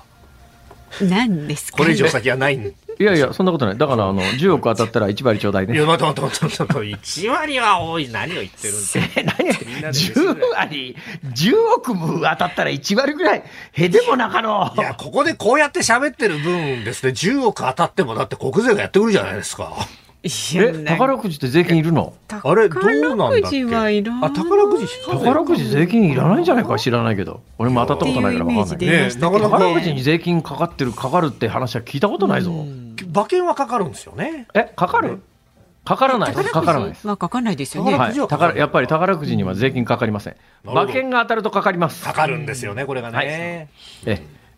[1.02, 1.78] 何ですか？
[1.78, 3.78] これ以上先はないんいやいや、そんなことない。
[3.78, 5.76] だから、あの、10億当たったら1割ちょうだいね。
[5.76, 8.08] いや、待って待って待って待って、1割は多い。
[8.08, 9.66] 何を言ってるんですかえ、何？
[9.68, 14.72] みんなで飯ぐらい10割、10億も当たったら1割ぐらい、へでも中の。
[14.78, 19.74] いや、ここでこうやって喋ってる分ですね、10億当たってもだって国税がやってくるじゃないですか。
[20.26, 22.14] え、宝くじって税金いるの？
[22.28, 23.64] あれ、どうなんだっけ？
[23.64, 27.42] 宝くじ宝くじ宝くじ税金いらないんじゃないか知らないけど。
[27.60, 32.52] 俺も当たったことないから分かんないねなかなか宝くじに税金かかってる、かかるって話は聞いたことないぞ。
[33.08, 34.48] 馬券はかかるんですよね。
[34.54, 35.22] え、かかる？
[35.86, 36.50] かからないです。
[36.50, 37.08] かからないです。
[37.08, 37.96] はかかんないですよね。
[37.96, 40.36] はい宝やっぱり宝くじには税金かかりません。
[40.64, 42.04] 馬券が当たるとかかります。
[42.04, 43.18] かかるんですよね、これがね。
[43.18, 43.68] はいえ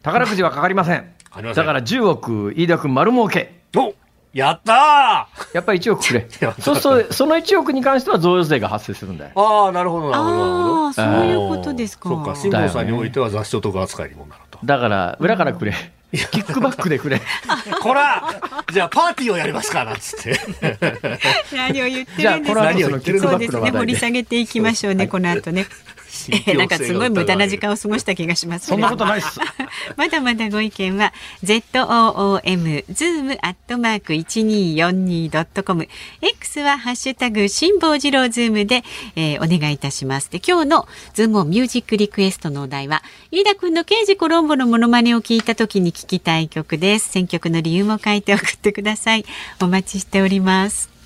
[0.02, 1.00] 宝くじはかかりません。
[1.00, 3.60] かかりませんだから10億、飯田君丸儲け。
[3.76, 3.94] お
[4.38, 6.54] やったやっぱり1億くれ や。
[6.60, 9.32] そうすると、その1億に関しては贈与税が発生するんだよ。
[9.34, 12.10] ーああ、なるほど、なるほど、ああ、そういうことですか。
[12.10, 12.16] ど。
[12.18, 14.60] そっか、辛坊さんにおいては雑所得扱いにもなると。
[14.64, 15.74] だから、裏からくれ。
[16.12, 17.20] キックバックでくれ。
[17.82, 18.24] こら
[18.72, 20.40] じゃあパーティーをやりますかなんつって。
[21.52, 23.96] 何を言ってじゃあ、るんですかこの後そのキックバッそうですね、掘りクの話題で。
[23.96, 25.66] 下げていきましょうね、この後ね。
[26.48, 28.68] えなんかすごい無駄な時間を過ごした気がします、ね。
[28.68, 29.40] そんなことないっす。
[29.96, 31.14] まだまだご意見は
[31.44, 35.88] zoom zoom アットマーク一二四二ドットコム
[36.22, 38.84] X はハッシュタグ辛坊治郎ズームで、
[39.16, 40.30] えーお願いいたします。
[40.32, 47.10] で今日のズームミュージックリクエストのお題は飯田君の刑事コロンボのモノマネを聞いた時に聞きたい曲です。
[47.10, 49.26] 選曲の理由も書いて送ってください。
[49.62, 50.97] お待ちしております。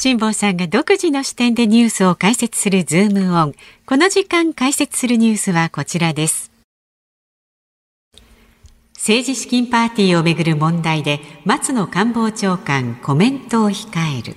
[0.00, 3.54] 辛坊さんが独自の視点でニュースを解説するズームオン。
[3.84, 6.52] この時間解説するニュースはこちらです。
[8.94, 14.36] 政治資金パーティーをめぐる問題で松野官房長官コメントを控える。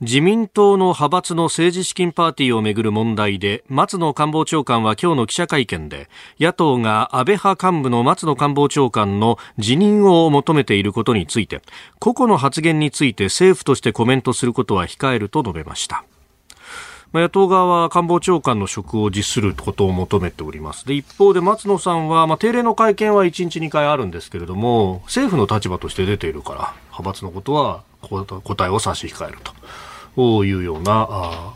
[0.00, 6.08] 自民党の派閥の政治資金パーティーをめぐる問題で松野官房長官は今日の記者会見で
[6.38, 11.62] 野党が安倍派幹部の松野官房長官の辞任を求めていることについて
[11.98, 16.04] 個々の発言について政府としてコメントすることは控えると述べました。
[17.14, 20.86] 野党側は官房長官の職を辞することを求めております。
[20.86, 29.52] で、一方で松野さんは、まあ、定例の会見は1日2回あるんですけれども、政府の立場として出ているから、派閥のことは答えを差し控えると
[30.46, 31.54] いうようなあ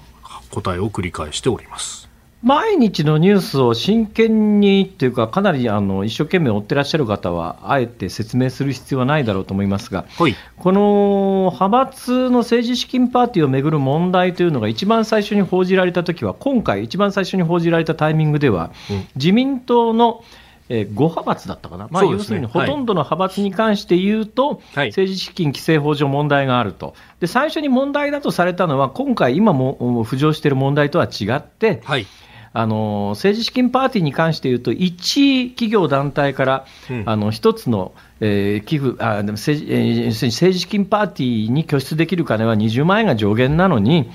[0.51, 2.03] 答えを繰り返しております。
[2.43, 10.35] 毎日のニュースを真剣にっていうか、かなりあの一生懸命追ってらっしゃる方は、あえて説明する必要はないだろうと思いますが、はい。
[10.59, 20.25] この派閥の政治資金パーティーをめぐる問題というのが一番最初に報じられたときは、今回、一番最初に報じられたタイミングでは、うん自民党の
[20.69, 24.89] えー5派閥だったかな、まあ、要するにほとんどの派閥に関して言うと、はい。
[24.89, 32.07] 政治資金規正法上問題があると、で最初に問題だとされたのは、今回、今もお浮上している問題とは違って、はい。
[32.55, 37.03] あの政治資金パーティーに関して言うと、一企業団体から、うん。
[37.07, 44.11] あの一つの、えー寄付あでも政治、えー政治資金パーティーに拠出できる金は20万円が上限なのに、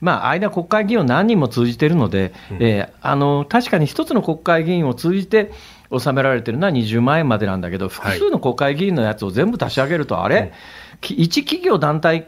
[0.00, 5.50] まあ、間、国会議員を何人も通じているので、えーあの確かに一つの国会議員を通じて
[5.90, 12.26] 納められているのは20万円までなんだけど、複数の国会議員のやつを全部足し上げると、あれ、き一企業団体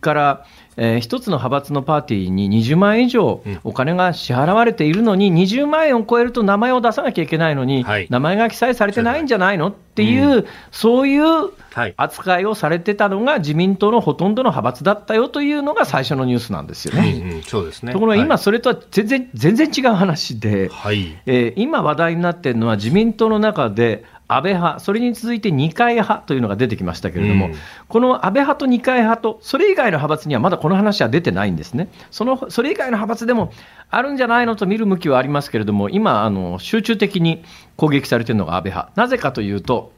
[0.00, 0.46] から、
[0.76, 8.06] えー一つの派閥のパーティーに20万円以上お金が支払われているのに、20万円を超えると名前を出さなきゃいけないのに、はい。
[8.08, 9.68] 名前が記載されてないんじゃないの？
[9.68, 11.22] っていう、そういう
[11.72, 11.94] はい。
[11.96, 17.22] 扱いをされてたのが自民党のほとんどの派閥だったよというのが最初のニュースなんですよね。
[17.22, 17.92] うんうん、そうですね。
[17.92, 18.38] ところが今、はい。
[18.38, 21.16] それとは全然全然違う話で、はい。
[21.26, 27.54] えー今話題になっているのは自民党の中で安倍派、それに続いて二階派というのが出てきましたけれども、うん。
[27.88, 33.52] この安倍派と二階派と、それ以外の派閥にはまだこの話は出てないんですね、そのそれ以外の派閥でも
[33.90, 37.42] あるんじゃないのと見る向きはありますけれども、今、あの集中的に
[37.76, 39.92] 攻撃されているのが安倍派、なぜかというと、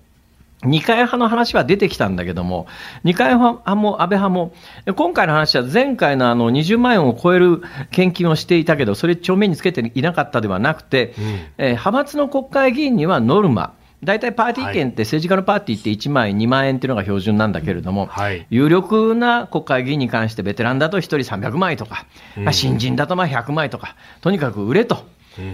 [0.64, 2.66] 二階派の話は出てきたんだけども、
[3.02, 4.52] 二階派も安倍派も、
[4.94, 11.14] 今回の話は前回のあの20万円を超える献金をしていたけど、それ、帳面につけていなかったではなくて、
[11.58, 18.46] えー派閥の国会議員にはノルマ、大体パーティー券って、政治家のパーティーって1枚2万円っていうのが標準なんだけれども、はい。
[18.50, 22.06] 有力な国会議員に関して、ベテランだと1人300万円とか、
[22.37, 25.06] まあ新人だとまあ100万円とか、とにかく売れと。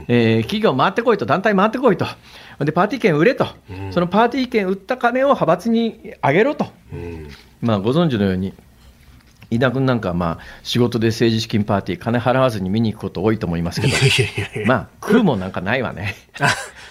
[0.08, 2.06] えー企業回ってこいと、団体回ってこいと、
[2.60, 3.46] でパーティー券売れと、
[3.90, 7.28] そのパーティー券売った金を派閥にあげろと、うん。
[7.60, 8.54] まあ、ご存知のように、
[9.50, 13.96] 飯田君なんかはまあ仕事で政治資金パーティー金払わずに見に行くこと多いと思いますけど。
[13.96, 16.16] いやいやいやまあ食うもんなんかないわね。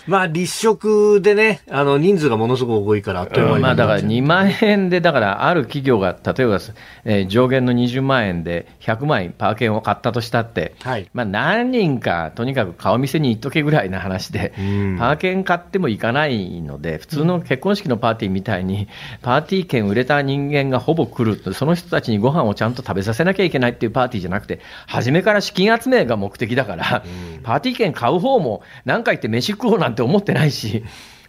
[0.08, 6.60] あまあ、立食でね、あの、人数がものすごく多いから、あっという間にまあだから2万円で、だからある企業が例えば、
[7.06, 11.10] えー上限の20万円で100万円パー券を買ったとしたって、はい。
[11.14, 14.98] まあ何人かとにかく顔見せに行っとけぐらいな話で、うん。
[14.98, 18.88] パー券買っても行かないので、普通の結婚式のパーティーみたいに、
[19.22, 27.04] パーティー券売れた人間がほぼ来る、その人たちにご飯をちゃんと食べさせなきゃいけないっていうパーティーじゃなくて、初めから資金集めが目的だから、
[27.44, 30.84] パーティー券買う方も何回って飯食おうなんて思ってないし、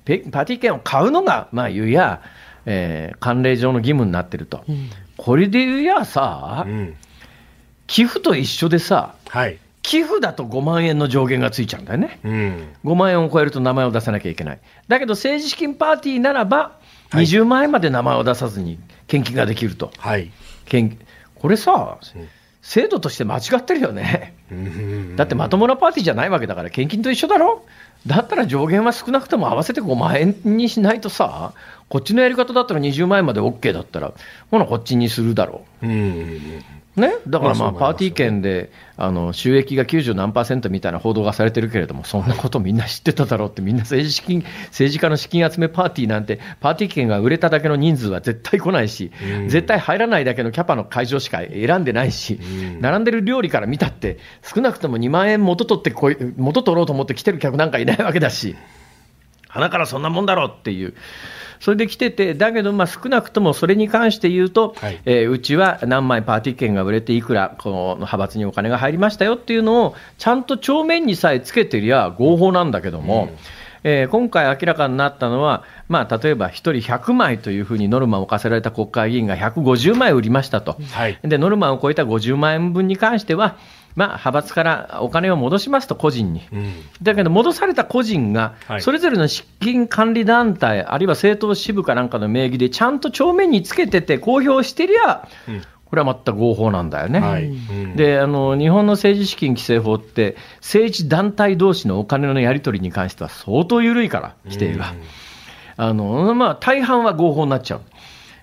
[0.04, 2.22] ペパーティー券を買うのが、まあ言うや、
[2.66, 4.64] えー慣例上の義務になってると。
[5.16, 6.96] これで言うやさ、うん。
[7.86, 9.58] 寄付と一緒でさ、はい。
[9.82, 12.20] 寄付だと5万円の上限がついちゃうんだよね。
[12.22, 12.68] うん。
[12.84, 14.60] 5万円を超えると名前を出さなきゃいけない。
[14.86, 16.78] だけど政治資金パーティーならば、
[17.12, 19.90] 20万円まで名前を出さずに献金ができると。
[19.96, 20.30] はい。
[20.66, 20.98] 献
[21.34, 21.98] これさ、
[22.60, 24.34] 制度として間違ってるよね。
[24.50, 27.64] うんだってまともなパーティーじゃないわけだから、献金と一緒だろ
[28.06, 31.52] だったら上限は少なくとも合わせて5万円にしないとさ、
[31.88, 34.12] こっちのやり方だったら20万円まで OK だったら、
[34.50, 36.64] ほな、こっちにするだろうん。
[36.98, 37.00] う。
[37.00, 58.56] ね、だからまあ、パーティー券であの収益が90何パーセントみたいな報道がされてるけれども、そんなことみんな知ってただろうって、みんな政治資金 政治家の資金集めパーティーなんて、パーティー券が売れただけの人数は絶対来ないし、うん絶対入らないだけのキャパの会場しか選んでないし、うん並んでる料理から見たって、少なくとも2万円元取ってこい、元取ろうと思って来てる客なんかいないわけだし。
[59.58, 60.94] 鼻からそんなもんだろうっていう、
[61.60, 65.00] それで来てて、だけど、まあ少なくともそれに関して言うと、はい。
[65.04, 73.30] えーうちは何枚パーティー券が売れて、いくらこの派閥にお金が入りましたよっていうのを、ちゃんと帳面にさえつけてりゃ合法なんだけども、
[73.82, 81.18] えー今回明らかになったのは、まあ、例えば1人100枚というふうにノルマを課せられた国会議員が150枚売りましたと、はい。
[81.22, 83.56] でノルマを超えた50万円分に関しては、
[83.98, 86.42] まあ、派閥からお金を戻しますと、個人に。
[86.52, 86.72] うん。
[87.02, 97.18] だけど戻された個人がはい、それぞれの資金管理団体、あるいは政党支部かなんかの名義で、ちゃんと帳面につけてて、公表してりゃ、うんこれは全く合法なんだよね。
[97.18, 97.46] はい。
[97.46, 104.92] うん、であの日本の政治資金規正法って、政治団体同士のお金のやり取りに関しては相当緩いから、規定が。
[105.78, 107.80] あのまあ、大半は合法になっちゃう。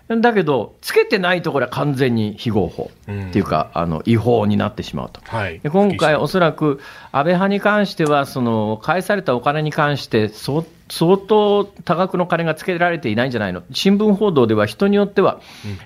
[0.08, 3.30] だけど、つけてないところは完全に非合法うん。
[3.30, 5.20] っていうか、あの違法になってしまうと。
[5.24, 5.60] はい。
[5.60, 6.80] で今回、おそらく
[7.12, 15.39] 安倍派に関しては、その返されたお金に関して、相相当多額の金がつけられていないんじゃないの、新聞報道では人によっては、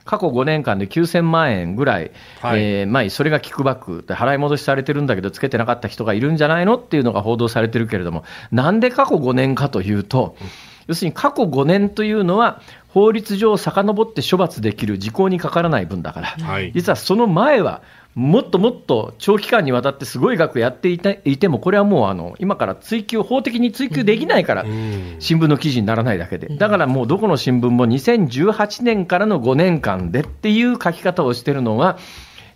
[0.04, 2.12] 過去5年間で9000万円ぐらい、
[2.42, 2.62] はい。
[2.62, 10.36] えーまあ、それがキックバックで払い戻しされてるんだけど、つけてなかった人がいるんじゃないのっていうのが報道されてるけれども、なんで過去5年かというと、
[10.90, 16.72] 要するに過去5年というのは、法律上遡って処罰できる時効にかからない分だから、はい。
[16.74, 17.84] 実はその前は、
[18.16, 25.18] もっともっと長期間にわたってすごい額やっていたいても、これはもうあの今から追及、法的に追及できないから、うん。
[25.20, 32.00] 新聞の記事にならないだけで、だからもうどこの新聞も2018年からの5年間でっていう書き方をしてるのは、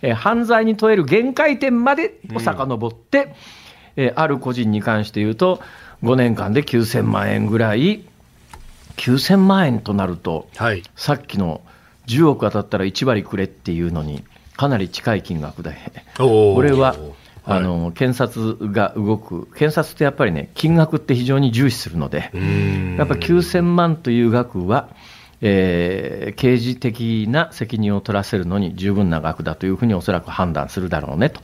[0.02, 3.36] えー犯罪に問える限界点までを遡って、
[3.96, 5.62] えーある個人に関して言うと、
[6.02, 8.04] 5年間で9000万円ぐらい、
[8.98, 10.84] 9000万円となると、はい。
[10.96, 11.62] さっきの
[12.08, 14.24] 10億当たったら1割くれっていうのに、
[14.56, 15.76] かなり近い金額で、
[16.18, 16.96] これは
[17.44, 17.58] はい。
[17.58, 22.96] あの検察が動く、検察ってやっぱりね、金額って非常に重視するので、うん。
[22.98, 24.90] やっぱ9000万という額は、
[25.42, 31.42] えー刑事的な責任を取らせるのに十分な額だというふうにおそらく判断するだろうねと。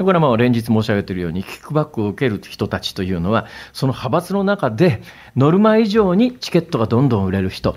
[0.00, 5.02] でこれはまあ連日申し上げているように、キックバックを受ける人たちというのは、その派閥の中で、
[5.36, 7.76] ノルマ以上にチケットがどんどん売れる人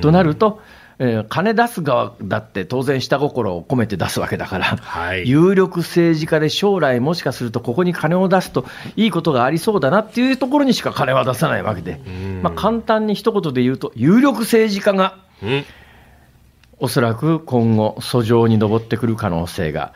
[0.00, 0.60] となると、
[0.98, 5.28] えー金出す側だって当然下心を込めて出すわけだから、はい。
[5.28, 12.00] 有力政治家で将来もしかするとここに金を出すといいことがありそうだなっていうところにしか金は出さないわけで、
[12.42, 15.64] まあ、簡単に一言で言うと、有力政治家がうん。
[16.78, 19.92] おそらく今後、訴状に上ってくる可能性が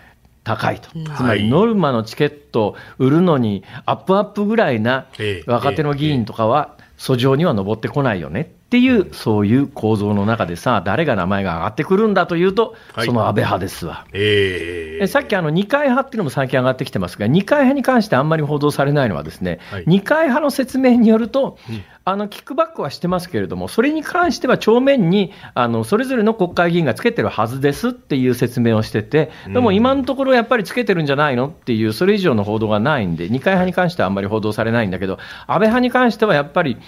[0.47, 1.40] 高いと、つまはい。
[1.40, 5.51] りノルマのチケットを売るのに、アップアップぐらいなええ。
[5.51, 13.07] 若手の議員とかは、訴状には上ってこないよねっていう、そういう構造の中でさ、誰が名前が上がってくるんだというと、はい。
[13.07, 14.05] その安倍派ですわ。
[14.12, 19.85] ええさっきあの二階派っていうのも最近上がってきてますが、二階派に関してあんまり報道されないのは、ですね、はい。
[19.87, 21.59] 二階派の説明によると、
[22.05, 36.79] あのキックバックはしてますけれども、それに関しては帳面にあのそれぞれの国会議員がつけてるはずですっていう説明をしてて、でも今のところやっぱりつけてるんじゃないのっていう、それ以上の報道がないんで、二階派に関してはあんまり報道されないんだけど、安倍派に関してはやっぱり、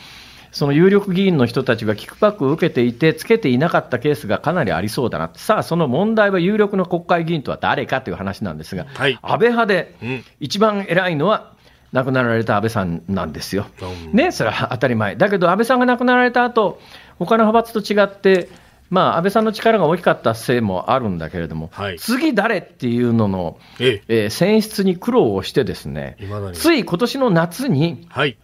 [0.53, 9.19] その有力議員の人たちがキックバックを受けていて、つけていなかったケースがかなりありそうだな、さあ、その問題は有力な国会議員とは誰かという話なんですが、はい。
[9.23, 11.53] 安倍派でうん一番偉いのは、
[11.93, 13.67] 亡くなられた安倍さんなんですよ。
[13.81, 14.13] うん。
[14.13, 15.17] ね、それは当たり前。
[15.17, 16.81] だけど、安倍さんが亡くなられた後、
[17.19, 18.51] 他の派閥と違って、
[18.91, 21.99] まあ、安倍さんの力が大きかったせいもあるんだけれども、はい。
[21.99, 24.25] 次誰っていうのの、ええ。
[24.25, 26.17] えー選出に苦労をしてですね
[26.55, 28.39] つい今年の夏にはい。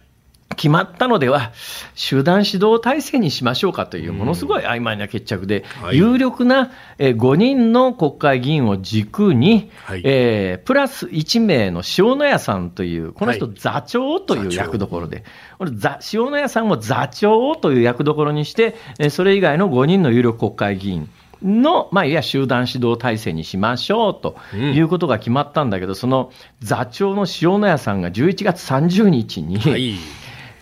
[0.55, 1.51] 決まったのでは、
[1.93, 5.97] 集団指導体制にしましょうかという、ものすごい曖昧な決着で、はい。
[5.97, 10.01] 有力なえー5人の国会議員を軸に、はい。
[10.03, 13.55] えープラス1名の塩谷さんという、この人、はい。
[13.55, 15.23] 座長という役どころで、
[15.57, 21.09] これ座塩谷さんを座長という役どころにして、えーそれ以外の5人の有力国会議員。
[21.43, 29.95] の、まあ、いわゆる集団指導体制にしましょうということが決まったんだけど、その座長の塩谷さんが11月30日に、はい。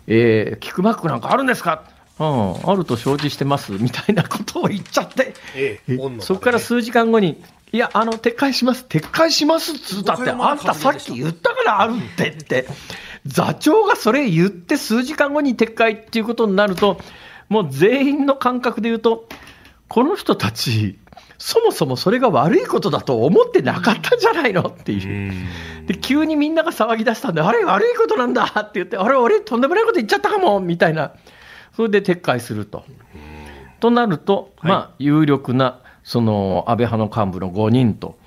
[0.07, 1.83] えーキックバックなんかあるんですか、
[2.19, 7.41] うん、あると承知してますみたいなことを言っちゃって、ええ本能そこから数時間後に、
[7.71, 12.67] いや、あの撤回します、撤回しますっつったって、あんたさっき言ったからあるってって、
[13.25, 16.99] 座長がそれ言って、数時間後に撤回っていうことになると、
[17.49, 19.27] もう全員の感覚で言うと、
[19.87, 20.99] この人たち、
[21.45, 25.33] そもそもそれが悪いことだと思ってなかったんじゃないのっていう。
[25.87, 31.11] で急にみんなが騒ぎ出したんで、あれ、悪いことなんだって言って、あれ、俺、とんでもないこと言っちゃったかもみたいな、
[31.75, 32.85] それで撤回すると。
[33.81, 38.17] となると、まあ、有力なその安倍派の幹部の5人と、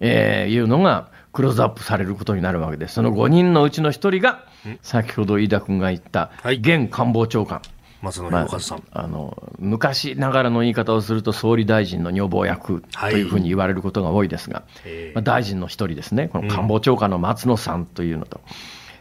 [0.00, 2.94] えーいうのがクローズアップされることになるわけです。
[2.96, 4.44] その5人のうちの1人が、
[4.82, 7.62] 先ほど飯田君が言った、はい現官房長官。
[8.02, 8.82] 松野ま博一さん。
[8.92, 18.40] あ、あの昔ながらの言い方をすると、総理大臣の女房役はいというふうに言われることが多いですが、ええまあ、大臣の一人ですね、この官房長官の松野さんというのと、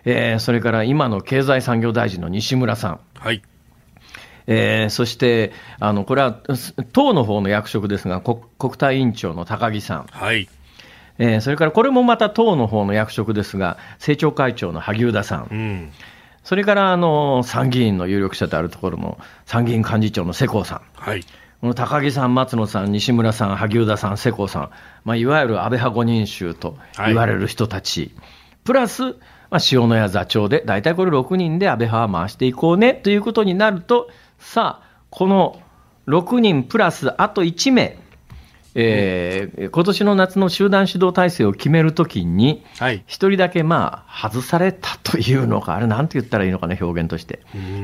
[0.05, 3.41] えーそれから今の経済産業大臣の西村さん、はい。
[4.47, 10.47] えーそしてあのこれはす党の方の役職ですが、国国対委員長の高木さん、はい。
[11.17, 15.47] えーそれからこれもまた党の方の役職ですが、政調会長の萩生田さん。
[15.49, 15.91] うん。
[16.45, 21.23] それからあの参議院の有力者であるところの参議院幹事長の世耕さん、はい。
[21.59, 24.69] この高木さん、松野さん、西村さん、萩生田さん、世耕さん、
[25.03, 28.11] まあ、いわゆる安倍派5人衆と言われる人たち、
[28.63, 29.13] プラス、
[29.49, 35.59] まあ、塩谷座長で、大体これ6人で安倍派は回していこうねということになると、さあ、この
[36.07, 37.97] 6人プラスあと1名、
[38.75, 43.03] えー今年の夏の集団指導体制を決めるときに、はい。
[43.07, 47.39] 一人だけまあ外されたというのか、あれ、なんて言ったらいいのかな、表現として。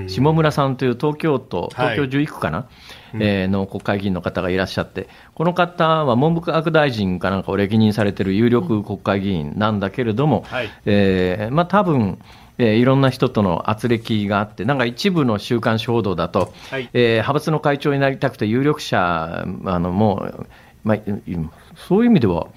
[0.08, 1.96] 下村さんという東京都、はい。
[1.96, 2.68] 東京11区かな、
[3.14, 10.70] えーの国会議員の方がいらっしゃって、この方は文部科学大臣かなんかを歴任されている有力国会議員なんだけれども、はい。
[10.86, 12.20] えーまあ多分
[12.58, 16.90] えーいろんな人との圧力があって、なんか一部の週刊誌報道だと、はい。
[16.94, 20.48] えー派閥の会長になりたくて、有力者、あのもう、
[20.84, 21.04] まあ、い
[21.76, 22.48] そういう意味では、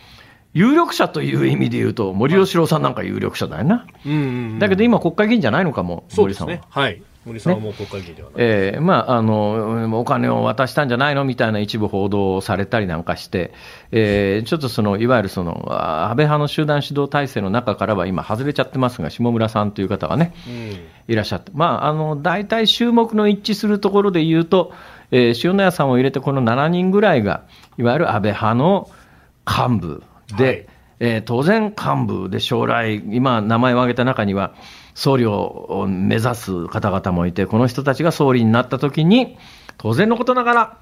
[0.53, 3.87] 有力者という意味で言うと、森喜朗さんなんか有力者だよな。
[4.07, 4.16] うんう
[4.55, 4.59] ん。
[4.59, 6.55] だけど今、国会議員じゃないのかも、森さんは。
[6.55, 6.61] ね。
[6.70, 7.03] はい。
[7.25, 8.39] 森さんはもう国会議員ではない。
[8.39, 13.53] えーまあ、あのお金を渡したんじゃないのみたいな一部報道をされたりなんかして、
[13.93, 21.12] えーちょっとそのいわゆるそのあ安倍派の集団指導体制の中からは今、外れちゃってますが、下村さんという方がね、うん。
[21.12, 24.72] いらっしゃって、まあ、あの大体衆目の一致するところで言うと、
[25.11, 27.44] えー塩谷さんを入れてこの7人ぐらいが、
[27.78, 28.90] いわゆる安倍派の
[29.46, 30.02] 幹部
[30.36, 30.66] で、はい
[31.00, 34.55] えー当然幹部で将来、今、名前を挙げた中には、
[34.94, 39.36] 総理を目指す方々もいて、この人たちが総理になったときに、
[39.76, 40.78] 当然のことながら、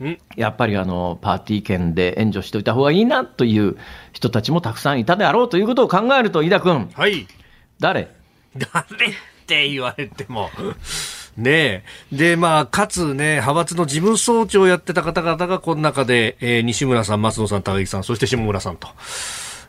[0.00, 0.18] うん。
[0.36, 3.76] やっぱりあのパーティー券で援助しておいた方がいいなという
[4.12, 7.26] 人たちもたくさんいたであろうということを考えると、飯田君、はい。
[7.80, 8.08] 誰？
[8.56, 9.14] 誰っ
[9.46, 10.50] て言われても。
[11.36, 12.16] ねえ。
[12.16, 18.88] で、まあ、かつね、派閥の事務総長をやってた方々が、この中で、えー西村さん、松野さん、高木さん、そして下村さんと。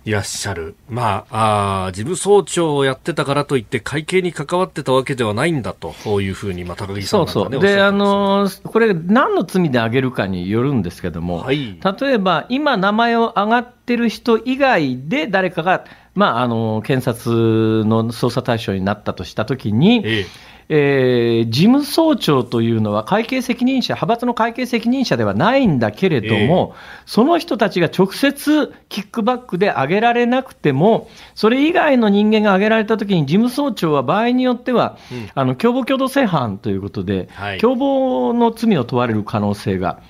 [0.05, 0.75] いらっしゃる。
[0.89, 7.61] まあ、あー事務総長をやってたからといって、会計に関わってたわけではないんだと、こういうふうに、まあ、高木さんそうそう。
[7.61, 15.83] で、あのーこれ、何の罪で挙げるかによるんですけども、はい例えば、今、名前を挙がってる人以外で、誰かが、
[16.15, 20.25] まあ、あのー検察の捜査対象になったとしたときに、ええ
[20.69, 40.01] えー事務総長というのは会計責任者、派閥の会計責任者ではないんだけれども、その人たちが直接キックバックで挙げられなくても、それ以外の人間が挙げられたときに、事務総長は場合によっては、うんあの共謀共同正犯ということで、はい共謀の罪を問われる可能性が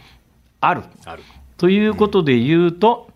[0.60, 0.84] ある。
[1.06, 1.24] ある。
[1.58, 3.10] ということで言うと、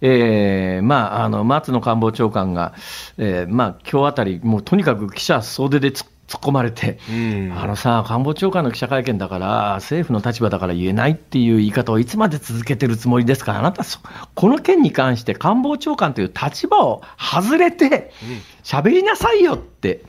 [0.00, 2.74] えーまあ、あの松野官房長官が、
[3.18, 7.52] えーまあ今日あたり、もうとにかく記者総出で突っ突っ込まれて、うん。
[7.54, 13.98] あのさ、官房長官の記者会見だから、政府の立場だから言えないっていう言い方をいつまで続けてるつもりですか、あなたそ、
[14.34, 18.12] この件に関して官房長官という立場を外れて、
[18.64, 20.04] 喋りなさいよって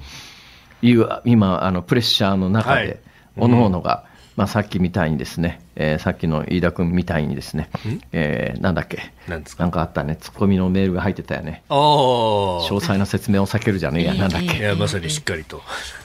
[0.81, 2.87] いう、今、あのプレッシャーの中はい。
[2.87, 3.01] で、
[3.35, 4.05] おのおのが、
[4.35, 7.69] まあ、さっきみたいにですね、えーさっきの飯田君みたいにですね、
[8.11, 9.63] えーなんだっけ、なんですか？
[9.63, 11.63] なんかあったね、ツッコミのメールが入ってたよね。
[11.69, 11.77] ああ。
[11.77, 14.57] 詳細な説明を避けるじゃねえや、なんだっけ。
[14.57, 15.61] いや、まさにしっかりと。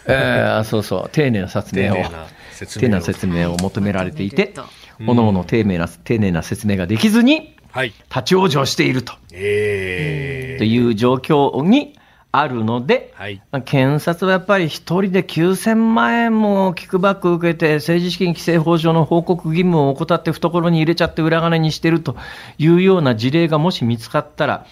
[0.07, 4.69] えーそうそう、丁寧な説明を、丁寧な説明を求められていては
[5.01, 7.89] い、おのおの丁寧な丁寧な説明ができずに、はい。
[7.89, 11.98] 立ち往生しているとええという状況に
[12.31, 13.43] あるので、はい。
[13.51, 22.17] まあ検察はやっぱり一人で9000万円もキックバック受けて、政治資金規正法上の報告義務を怠って懐に入れちゃって裏金にしてると
[22.59, 24.67] いうような事例がもし見つかったら、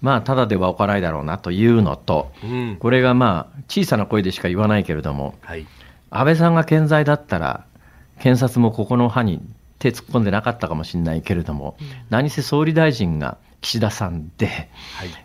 [0.00, 2.76] まあ、ただではおかないだろうなというのと、うん。
[2.78, 5.66] これがまあ、小さな声でしか言わないけれども、はい。
[6.10, 7.64] 安倍さんが健在だったら、
[8.18, 9.40] 検察もここの歯に
[9.78, 11.76] 手突っ込んでなかったかもしれないけれども、
[12.08, 14.68] 何せ総理大臣が岸田さんで、はい。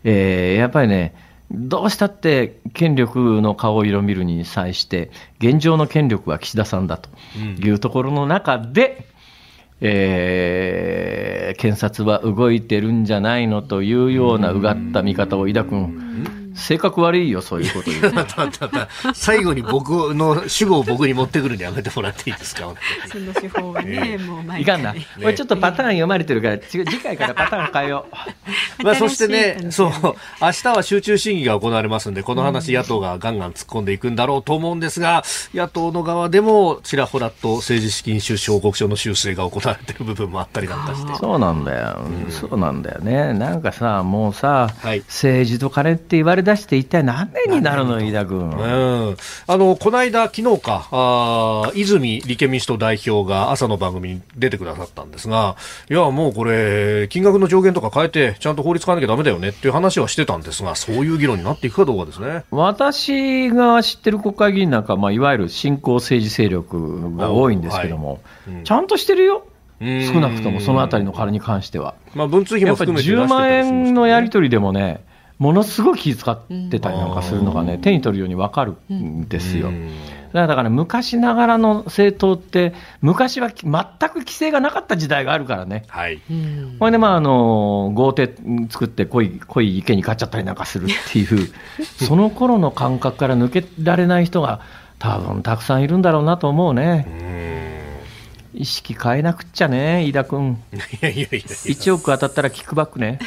[0.03, 1.13] えーやっぱりね、
[1.51, 9.07] どうしたって権力の顔色を見るに際して、現状の権力は岸田さんだというところの中で、
[9.81, 11.25] えー
[11.57, 18.27] 検察は動いてるんじゃないのというようなうがった見方を、井田君、性格悪いよ、そういうこと言う。
[19.13, 22.73] 最後に僕の主語を僕に持ってくるのやめてもらっていいですか？
[23.11, 24.93] その手法はね、もう毎いかんな。
[24.93, 28.05] これちょっとパターン読まれてるから、次回からパターン変えよ
[28.79, 28.83] う。
[28.83, 29.91] まあ、そしてね、そう
[30.41, 41.13] 明日は集中審議が行われますんで、この話、野党がガンガン突っ込んでいくんだろうと思うんですが、野党の側でも、ちらほらと政治資金収支報告書の修正が行われている部分もあったりなんかして。
[41.15, 41.99] そうなんだよ、
[42.29, 43.33] そうなんだよね。
[43.33, 44.99] なんかさ、もうさ、はい。
[45.01, 48.39] 政治と金って言われ出して一体何年になるの、飯田君。
[48.39, 49.17] うん、
[49.47, 55.57] あのこの間、昨日かあー、泉立憲民主党代表が朝の番組に出てくださったんですが、
[55.89, 62.43] いや、もうこれ、金額の上限とか変えて、ちゃんと法律変えなきゃだめだよねっていう話はしてたんですが、そういう議論になっていくかどうかですね。
[62.51, 68.25] 私が知ってる国会議員なんか、まあ、いわゆる新興政治勢力が多いんですけども、はいうん
[68.63, 71.95] ちゃんとしてるよ、うん少なくともそのあたりの金に関しては。
[72.13, 75.03] まあ、文通費も含めて出して10万円のやり取りでもね、
[75.37, 79.69] ものすごい気遣ってたりなんかするのがね、手に取るように分かるんですよ。
[79.69, 79.89] うん
[80.33, 85.85] だから昔ながらの政党って、昔は全く規制がなかった時代があるからね。
[85.87, 86.19] はい。
[86.29, 88.35] うんこれでまああの豪邸
[88.69, 91.49] 作って濃い濃い池に買っちゃったりなんかするっていう、
[92.05, 94.59] その頃の感覚から抜けられない人が
[94.99, 97.64] 多分たくさんいるんだろうなと思うね。
[98.55, 100.63] 意識変えなくっちゃね、飯田君。
[100.73, 103.19] いやいやいや1億当たったらキックバックね。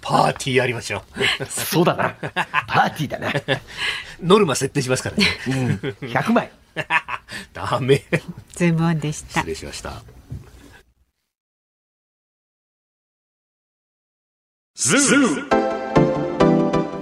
[0.00, 1.02] パーティーやりましょ
[1.48, 2.16] そうだな。
[2.66, 3.28] パーティーだな。
[3.28, 3.32] う。
[4.22, 5.26] ノルマ設定しますからね。
[5.46, 6.08] うん。
[6.08, 6.50] 100枚。
[7.52, 8.04] ダメ。
[8.54, 9.40] ズームオンでした。
[9.40, 10.02] 失礼しました。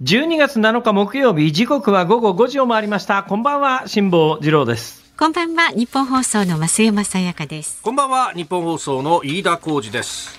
[0.00, 3.24] 12月7日木曜日、時刻は午後5時を回りました。
[3.24, 5.12] こんばんは、辛坊治郎です。
[5.16, 7.82] こんばんはニッポン放送の増山さやかです。
[7.82, 10.38] こんばんは日本放送の飯田浩司です。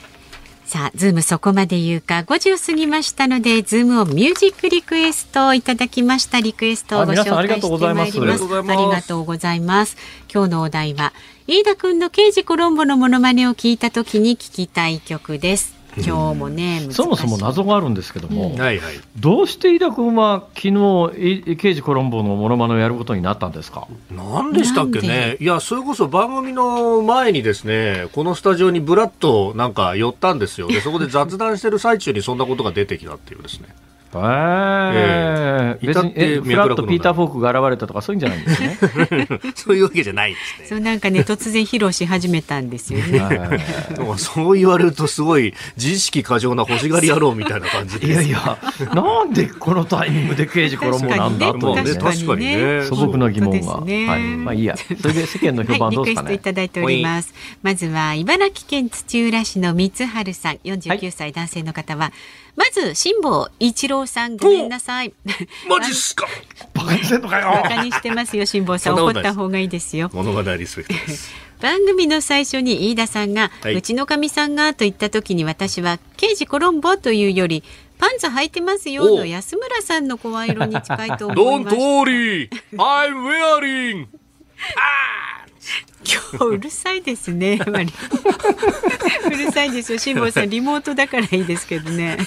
[0.63, 6.39] さあズームそこまで言うか5時を過ぎましたのでズームオンミュージックリクエストをいただきました。
[6.39, 8.31] リクエストをご紹あ皆さんありが介してとうございままいります。
[8.31, 8.79] ありがとうございます。
[8.79, 9.97] ありがとうございます。
[10.33, 11.13] 今日のお題は
[11.47, 18.95] 飯田くんの刑事コロンボのモノマネを聞いた時に聞きたい曲です今日もね難しいそもそも謎があるんですけども、はいはい。
[19.17, 23.87] どうして飯田君は昨日、い刑事コロンボのモノマネをやることになったんですか？
[24.11, 25.37] 何でしたっけね？
[25.39, 30.67] いや、それこそ番組の前にですね、このスタジオにブラッとなんか寄ったんですよ。
[30.67, 33.69] で、そこで雑談してる最中にそんなことが出てきたっていうですね。
[34.13, 38.77] えー別にえ至ってえフラットピーター・フォークが現れたとかそういうんじゃないんですね？
[39.55, 40.67] そういうわけじゃないですね。
[40.67, 43.19] そうなんかね 突然披露し始めたんですよね。
[43.19, 43.33] は
[43.91, 48.57] いでもそう言われるとすごい自意識過剰な欲しがり野郎みたいな感じでいやいや、
[48.93, 53.81] なんでこのタイミングで刑事衣なんだ確とねかにね確かに確かにね素朴な疑問が。
[53.81, 54.21] ねはい。
[54.21, 54.75] まあいいや。
[54.77, 56.27] それで世間の評判どうはい、リクエスですかね。
[56.29, 57.33] トいただいております。
[57.61, 62.11] まずは茨城県土浦市の三春さん、49歳男性の方は、
[62.59, 65.13] まず辛坊一郎さんごめんなさい。
[65.69, 66.27] マジっすか
[66.73, 67.63] バカにしてんのかバよ。
[67.63, 70.09] カにしてますよ辛坊さん怒った方がいいですよ。
[70.13, 71.31] 物語リスペクトです。
[71.61, 77.63] 番組の最初に飯田さんが、はいうちのかみさんがと言った時に私は刑事コロンボというより
[77.97, 81.79] パンツ履いてますよおの安村さんの声色に近いと思い Don't ました。
[81.81, 84.07] worry, I'm wearing.
[86.05, 87.57] 今日うるさいですね。
[87.57, 87.93] やっぱり
[89.25, 89.97] うるさいですよ。
[89.97, 92.17] 辛坊さんリモートだからいいですけどね。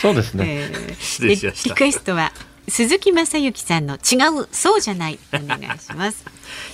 [0.00, 0.44] そうですね。
[0.48, 2.32] えー失礼しましたリクエストは
[2.68, 6.24] 鈴木雅之さんの違うそうじゃないお願いします。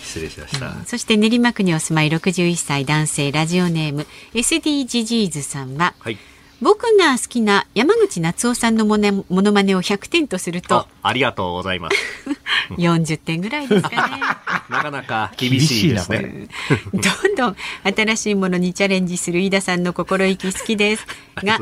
[0.03, 0.85] 失礼しました。
[0.87, 6.19] そして練馬区にお住まい61歳男性ラジオネーム SDGGs さんは、はい。
[6.61, 11.97] 僕が好きな山口夏夫さんのモネモノマネを100点とするとあ、ありがとうございます。
[12.79, 14.21] 40点ぐらいですかね。
[14.71, 16.49] なかなか厳しいですね。
[16.93, 21.59] どんどん新しいものにチャレンジする飯田さんの心意気好きですが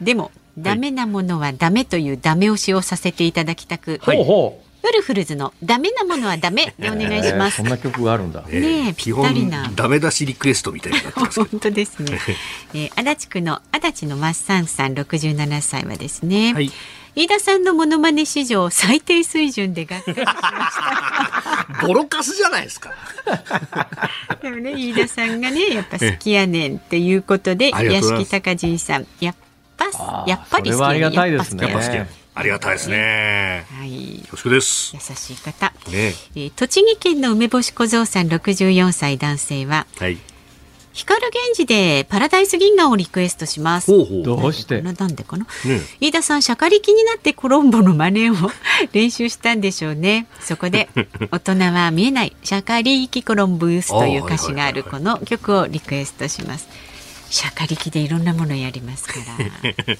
[0.00, 4.69] でもダメなものはダメというダメ押しをさせていただきたく、ほうほう。
[4.82, 7.68] ウルフルズのダメなものはダメ でお願いしますそん。
[7.68, 8.42] な曲があるんだ。
[8.42, 12.18] ねえぴったりなダメ出しリクエストみたいにな 本当ですね。
[12.74, 16.54] えー、足立区の足立のマッサンさん67歳はですね。
[16.54, 16.72] はい
[17.16, 21.82] 飯田さんのモノマネ史上最低水準でがっかりしました。
[21.82, 21.88] ど。
[21.88, 22.92] ボロカスじゃないですか。
[24.40, 29.34] でもね、飯田さんがね、やっぱ好きやねんっていうことで、屋敷隆人さん、やっ
[29.76, 33.66] ぱやっぱり好きやねんそれはありがたいですねありがたいですね。
[33.78, 34.20] はい。
[34.30, 34.94] 恐縮です。
[34.94, 35.72] 優しい方。
[35.90, 40.18] ねえー栃木県の梅干し小僧さん64歳男性ははい。
[40.92, 44.22] 光源氏でパラダイス銀河をリクエストしますほうほう。
[44.24, 44.82] どうして？
[44.82, 48.34] ななんでかな、ね飯田さん、シャカリキになってコロンボの真似を
[48.92, 50.26] 練習したんでしょうね。
[50.40, 50.88] そこで、
[51.30, 56.66] 大人は見えない、シャカリキコロンブースという歌詞があるこの曲をリクエストします。
[57.30, 59.22] シャカリキでいろんなものやりますから。
[59.64, 59.98] えー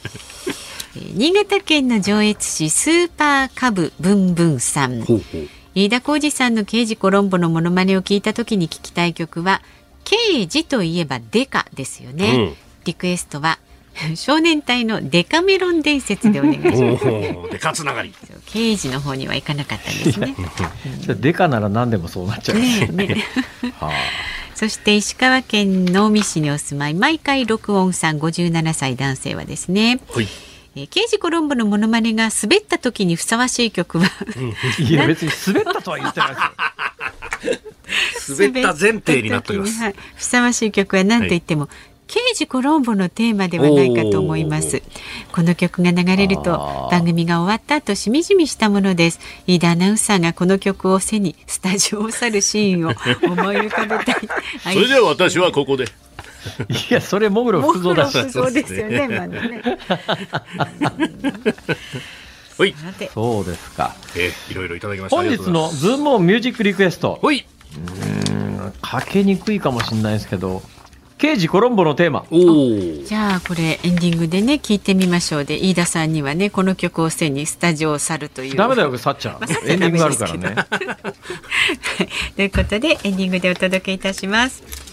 [1.15, 5.03] 新潟県の上越市スーパーカブブンブンさん。
[5.03, 5.49] ほうほう。
[5.77, 9.63] 飯田浩二さんの刑事コロンボのモノマネを聞いた時に聞きたい曲は
[10.03, 13.59] 刑事といえばデカですよね、うんリクエストは
[14.17, 17.49] 少年隊のデカメロン伝説でお願いしますおお。
[17.51, 18.15] で、かつながり。
[18.47, 20.35] 刑事の方には行かなかったんですね
[21.03, 22.59] それデカなら何でもそうなっちゃう。
[22.59, 23.25] ねえね
[23.79, 23.93] はあ
[24.61, 30.27] そして石川県能美市にお住まい毎回録音さん57歳男性はですねはい。
[30.77, 34.07] えー刑事コロンボのモノマネが滑った時にふさわしい曲は、
[34.79, 36.35] いや別に滑ったとは言ってないで
[38.21, 38.39] すよ。
[38.51, 39.83] 滑った前提になっております。
[39.83, 41.69] はい、ふさわしい曲は何と言っても、
[42.11, 44.83] 刑事コロンボのテーマではないかと思います
[45.31, 52.91] この曲が流れると番組が終わった後しみじみしたものです飯田アナウンサーがこの曲を背にスタジオを去るシーンを
[53.33, 54.29] 思い浮かべたい
[54.75, 55.85] それでは私はここで。
[56.69, 58.31] いやそれもぐろも福蔵だし。
[58.31, 59.63] そうですよねまだね
[62.59, 62.75] はい。
[63.15, 63.95] そうですか。
[64.17, 65.17] えー、いろいろいただきました。
[65.17, 67.19] 本日のズームオンミュージックリクエスト。
[67.21, 67.45] ほい。
[68.83, 70.63] かけにくいかもしれないですけど、
[71.21, 72.25] 刑事コロンボのテーマ。
[72.31, 73.05] おお。
[73.05, 79.35] じゃあこれエンディングでね聞いてみましょうで飯田さんにはねこの曲を背にスタジオを去るというダメだよ、さっちゃん。
[79.35, 80.57] まあエンディングがあるからね。
[82.37, 84.90] ということでエンディングでお届けいたします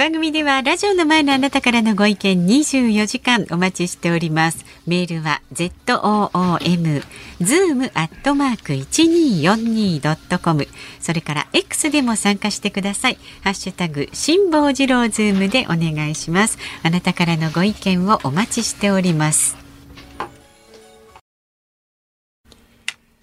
[0.00, 4.64] 番組ではラジオの前のあなたからのご意見24時間お待ちしております。
[4.86, 7.02] メールは zoom
[7.38, 10.68] zoom アットマーク 1242.com
[11.00, 13.18] それから X でも参加してください。
[13.44, 16.56] ハッシュタグ辛坊治郎ズームでお願いします。
[16.82, 19.59] あなたからのご意見をお待ちしております。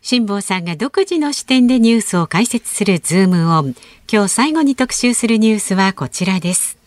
[0.09, 3.75] 辛坊さんが独自の視点でニュースを解説するズームオン。
[4.09, 6.77] 今日最後に特集するニュースはこちらです。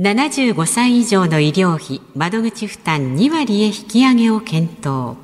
[0.00, 5.16] 75歳以上の医療費窓口負担2割へ引き上げを検討。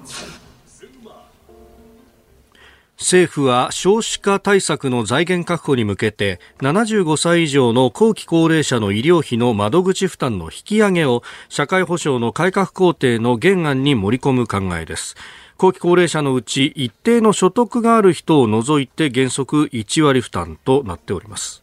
[2.98, 15.16] 政府は少子化対策の財源確保に向けて75歳以上の後期高齢者の医療費の窓口負担の引き上げを社会保障の改革工程の原案に盛り込む考えです
[15.62, 21.62] 後期高齢者のうち一定の所得がある人を除いて原則1割負担となっております。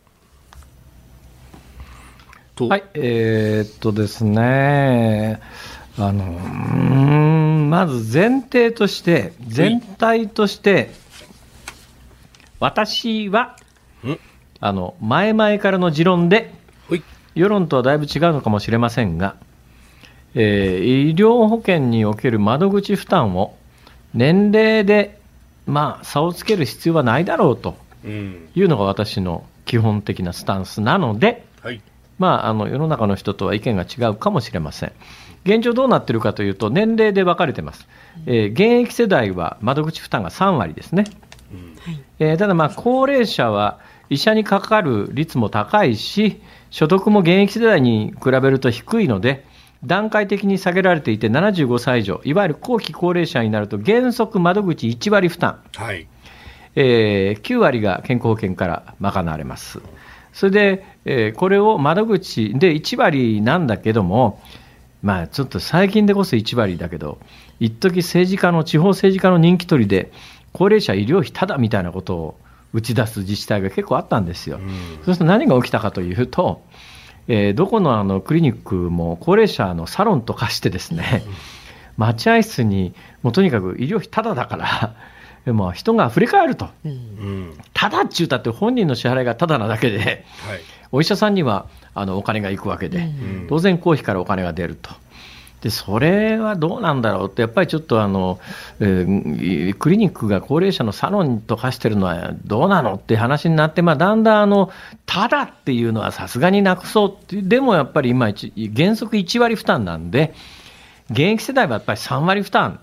[2.56, 2.70] と。
[2.70, 5.42] はい、えーっとですね、
[5.98, 10.92] あのうーんまず前提として、全体として、
[12.62, 13.58] 私は
[14.06, 14.18] ん、
[14.62, 16.54] あの前々からの持論で、
[17.36, 19.36] 世論とはだいぶ違うのかもしれませんが、
[20.36, 23.59] えー医療保険における窓口負担を
[24.14, 25.20] 年齢で、
[25.66, 28.50] まあ、差をつける必要はないだろうとうん。
[28.56, 31.82] いうのが私の基本的なスタンスなので、はい。
[32.18, 34.92] まあ、あの世の中の人とは意見が違うかもしれません。
[35.46, 37.88] 現状どうなっているかというと、年齢で分かれてます。
[38.26, 41.06] えー現役世代は窓口負担が3割ですね。
[42.20, 43.80] えーただ、まあ高齢者は
[44.10, 46.42] 医者にかかる率も高いし、
[46.72, 49.46] 所得も現役世代に比べると低いので、
[49.86, 55.62] 段階的に下げられていて、75歳以上、いわゆる後期高齢者になると、原則窓口1割負担。
[55.76, 56.08] はい。
[56.76, 59.82] えー9割が健康保険から賄われます。
[60.34, 64.42] それで、えーこれを窓口で1割なんだけども、
[65.02, 67.20] まあ、ちょっと最近でこそ1割だけど、
[67.60, 70.12] 一時政治家の、地方政治家の人気取りで、
[70.52, 72.40] 高齢者医療費ただみたいなことを
[72.74, 74.60] 打ち出す自治体が結構あったんですよ。
[74.60, 76.64] そうすると何が起きたかというと、
[77.30, 81.24] えーどこのあのクリニックも高齢者のサロンと化してですね、
[81.96, 84.96] 待合室にもうとにかく医療費ただだから、
[85.46, 86.70] でも人が溢れ返ると。
[86.84, 87.54] うん。
[87.74, 90.26] ただっちゅうたって本人の支払いがただなだけで、はい。
[90.92, 94.90] お医者さんにはあのお金が行くわけで、ん当然公費からお金が出ると。
[95.62, 98.40] でそれはどうなんだろうって、やっぱりちょっとあの、
[98.80, 104.72] えークリニックが高齢者のサロンと化してるのはどうなのって話になって、まあ、だんだんあの、
[105.06, 108.28] ただっていうのはさすがになくそうって、でもやっぱり今、
[108.76, 110.34] 原則1割負担なんで、
[111.10, 112.80] 現役世代はやっぱり3割負担、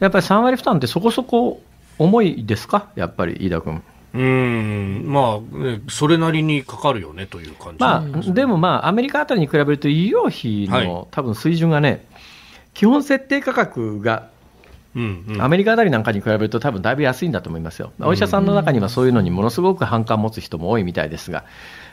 [0.00, 1.62] やっぱり3割負担ってそこそこ
[1.98, 3.82] 重いですか、やっぱり飯田君。
[4.14, 5.04] うん。
[5.06, 7.80] まあ、ねそれなりにかかるよねという感じ。
[7.80, 12.06] まあ、でもまあ、アメリカあたりに比べると、医療費の、はい多分水準がね、
[12.74, 14.28] 基本設定価格が
[14.94, 15.42] うんうん。
[15.42, 17.92] アメリカあたりなんかに比べると、多分だいぶ安いんだと思いますよ。
[18.00, 21.44] お医者さんの中にはそういうのにものすごく反感を持つ人も多いみたいですが、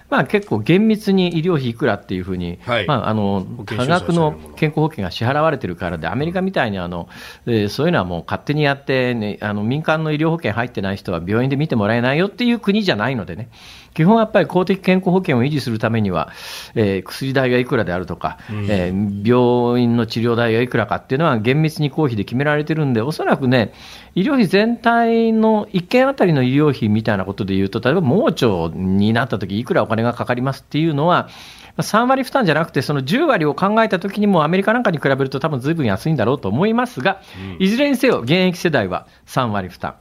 [0.09, 2.87] まあ、結構厳密に医療費いくらっていうふうに、はい。
[2.87, 7.09] まあ、あの多額の健康保険が支払われてるからで、アメリカみたいにあの、
[7.45, 13.49] えーそういうのはもう勝手にやって、ね、あの民間の医療保険入ってない人は病院で見てもらえないよっていう国じゃないのでね、
[13.97, 16.31] 基本はやっぱり公的健康保険を維持するためには、
[16.75, 18.37] えー薬代がいくらであるとか、
[18.69, 23.73] えー病院の治療代がいくらかっていうのは厳密に公費で決められてるんで、おそらくね、
[24.13, 28.45] 医療費全体の1件あたりの医療費みたいなことでいうと、例えば盲腸
[28.75, 31.29] になった時いくらお金がかかりますっていうのは、
[31.75, 37.19] まあ3割負担じゃなくて、その10割を考えたときにも、アメリカなんかに比べると、多分ずいぶん安いんだろうと思いますが、
[37.57, 39.95] いずれにせよ、現役世代は3割負担、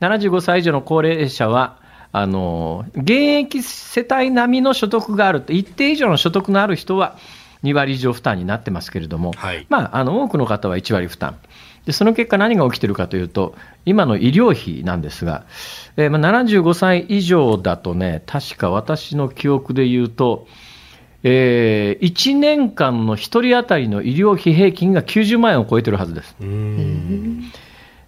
[0.00, 1.85] 75歳以上の高齢者は、
[2.18, 7.18] あの現役世帯並みの所得があるって、一定以上の所得のある人は
[7.62, 11.38] 2割以上負担になってますけれども、はいまあ、あの多くの方は1割負担。
[11.84, 13.54] でその結果、何が起きてるかというと、
[13.84, 15.44] 今の医療費なんですが、
[15.98, 20.46] えーまあ、75歳以上だとね、確か私の記憶で言うと、
[21.22, 26.34] え1年間の1人当たりの医療費平均が90万円を超えてるはずです。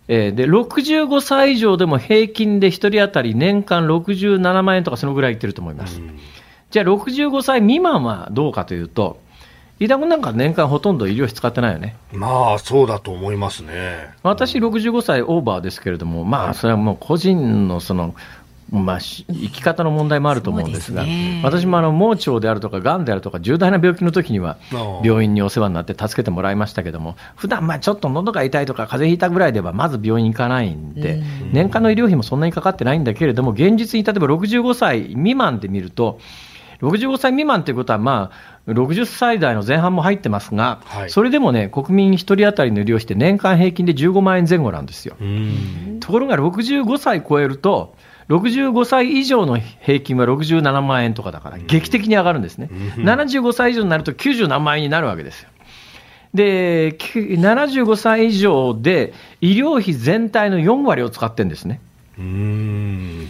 [0.09, 0.14] うん。
[0.14, 6.00] えーで65歳以上でも平均で1人当たり年間67万円とかそのぐらいいってると思います。
[6.70, 9.20] じゃあ65歳未満はどうかというと、
[9.80, 11.96] 飯田君なんか年間ほとんど医療費使ってないよね。
[12.12, 14.11] まあ、そうだと思いますね。
[14.24, 18.14] 私65歳オーバーですけれども、まあそれはもう個人のその、
[18.70, 24.58] まあ、し生き方の問題もあると思うんですが、すね私もあの盲腸であるとか、がんであるとか、重大な病気の時には
[25.02, 36.18] 病院にお世話になって助けてもらいましたけども、普段まあちょっと喉が痛いとか、風邪ひいたぐらいでは、まず病院に行かないんで、年間の医療費もそんなにかかってないんだけれども、現実に例えば65歳未満で見ると、
[36.80, 38.30] 65歳未満ということは、ま
[38.66, 45.16] あ、60歳代の前半も入ってますが、はいそれでもね、国民1人当たりの医療費って年間平均で15万円前後なんですよ。
[45.20, 45.98] うん。
[46.00, 47.96] ところが65歳超えると、
[48.29, 52.68] 65歳以上の平均は67万円とかだから、劇的に上がるんですね。
[52.97, 55.49] 75歳以上になると90何万円になるわけですよ。
[56.35, 61.81] で、き75歳以上で医療費全体の4割を使ってるんですね。
[62.18, 63.29] うん。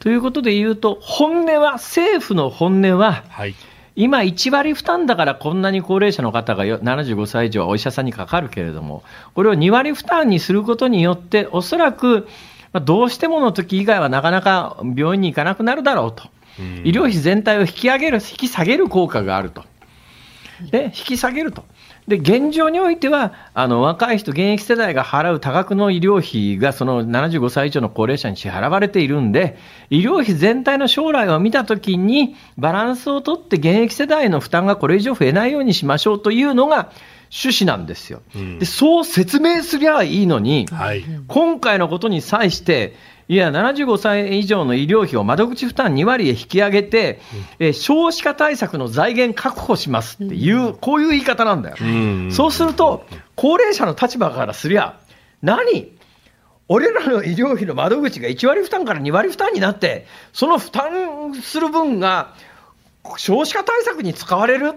[0.00, 3.54] ということで言うと、本音は、政府の本音は、はい。
[3.94, 12.26] 今、1割負担だからこんなに高齢者の方がよ75歳以上はお医者さんにかかるけれども、これを2割負担にすることによって、おそらく、
[12.72, 16.24] まあどうしてもの時以外はなかなか病院に行かなくなるだろうと、
[16.84, 19.64] 医療費全体を引き上げる、引き下げる効果があると。
[20.70, 21.64] で、引き下げると。
[22.06, 29.56] で、現状においては、あの、若い人、現役世代が払う多額の医療費が、その75歳以上の高齢者に支払われているんで、
[29.88, 36.90] 医療費全体の将来を見たときに、バランスをとって現役世代の負担がこれ以上増えないようにしましょうというのが、
[37.32, 38.20] 趣旨なんですよ。
[38.58, 41.02] でそう説明すりゃいいのに、はい。
[41.28, 42.94] 今回のことに際して、
[43.28, 47.20] いや、75歳以上の医療費を窓口負担2割へ引き上げて、
[47.58, 51.76] えー少子化対策の財源確保しますっていう、こういう言い方なんだよ。
[52.32, 54.98] そうすると、高齢者の立場からすりゃ、
[55.40, 55.90] 何？
[56.68, 62.34] 俺らの医療費の窓口が1割負担から2割負担になって、その負担する分が
[63.16, 64.74] 少子化対策に使われる、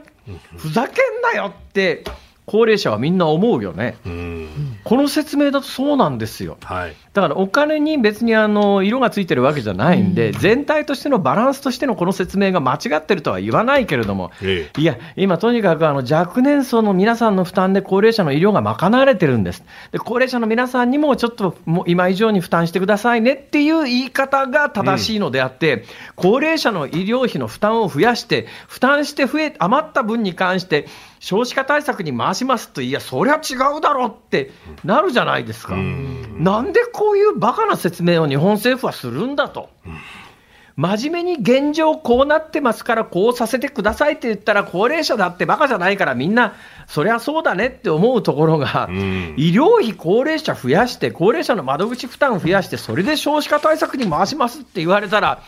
[0.55, 2.03] ふざけんなよって、
[2.45, 3.97] 高齢者はみんな思うよね。
[4.05, 4.47] うん。
[4.83, 6.57] この説明だとそうなんですよ。
[6.63, 6.95] はい。
[7.13, 25.85] だからお金に別にあの色がついてるわけじゃないんで、全体としてのバランスとしてのこの説明が間違ってるとは言わないけれども、えいや、今、とにかくあの若年層の皆さんの負担で高齢者の医療が賄われてるんです、で高齢者の皆さんにもちょっともう今以上に負担してくださいねっていう言い方が正しいのであって、
[26.15, 30.85] 高齢者の医療費の負担を増やして、負担して増え余った分に関して、
[31.25, 34.51] 少子化対策に回しますと、いや、そりゃ違うだろうって
[34.83, 35.75] なるじゃないですか。
[35.75, 39.71] なんでこういうバカな説明を日本政府はするんだと。
[40.75, 46.53] 真面目に現状こうなってますからこうさせてくださいって言ったら高齢者だってバカじゃないからみんな
[46.87, 48.87] そりゃそうだねって思うところが、
[49.37, 55.41] 医療費高齢者増やして高齢者の窓口負担増やしてそれで少子化対策に回しますって言われたら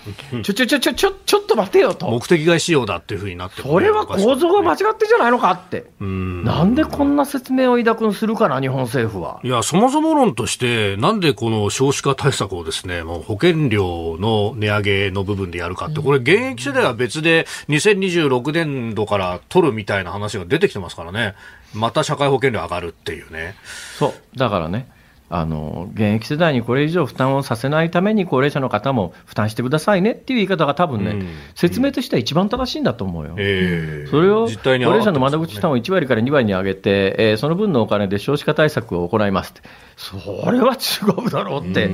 [0.44, 2.10] ちょちょちょちょちょちょっと待てよと。
[2.10, 5.86] 目的外使用だっていうふうになってもねそれは構造が間違ってんじゃないのかって。
[6.04, 6.44] ん。
[6.44, 9.40] なんでこんな説明を井田君するかな日本政府は。
[9.44, 21.27] いや、そもそも論として、なんでこの少子化対策をですね、もう保険料の値上げの部分でやるかって、これ現役世代は別で2026年度から取るみたいな話が出てきてますからね。
[21.74, 23.56] また社会保険料上がるっていうね。
[23.98, 24.38] そう。
[24.38, 24.90] だからね
[25.30, 31.28] あの現役世代にこれ以上負担をさせないために高齢者の方も負担してくださいねっていう言い方が多分ね、うん。
[31.54, 33.36] 説明としては一番正しいんだと思うよ。
[33.38, 34.08] ええ。
[34.08, 35.74] それを高齢者の窓口負担を。
[35.74, 39.62] を1割から2割に上げて、えーその分のお金で少子化対策を行いますって、
[39.98, 40.16] そ
[40.50, 41.92] れは違うだろうって、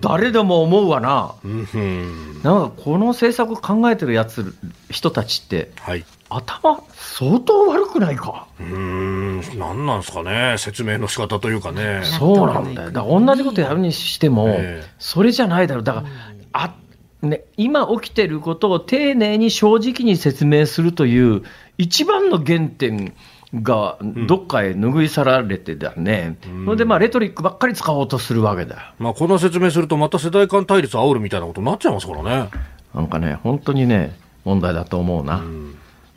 [0.00, 2.42] 誰でも思うわな、うん。
[2.42, 4.54] なんかこの政策考えてるやつ
[4.90, 6.04] 人たちって、はい。
[6.36, 8.46] 頭、相当悪くないか？
[8.60, 12.02] うーん、なんなんですかね、説明の仕方というかね。
[12.04, 12.90] そうなんだよ。
[12.90, 15.84] だから同じことやるにしても、ええそれじゃないだろう。
[15.84, 16.06] だから、
[16.52, 16.74] あ
[17.22, 21.42] ね、今起きてることを丁寧に正直に説明するという、
[21.78, 23.14] 一番の原点
[23.54, 26.38] がどっかへ拭い去られてだね。
[26.64, 28.80] それでまあ、レトリックばっかり使おうとするわけだよ。
[28.98, 32.50] まあ、この説明すると、また世代間対立煽るみたいなことになっちゃいますからね。
[32.94, 35.42] なんかね、本当にね、問題だと思うな。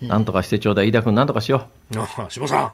[0.01, 1.99] なんとかしてちょうだい、飯田君、なんとかしよう。
[1.99, 2.71] あ下さん、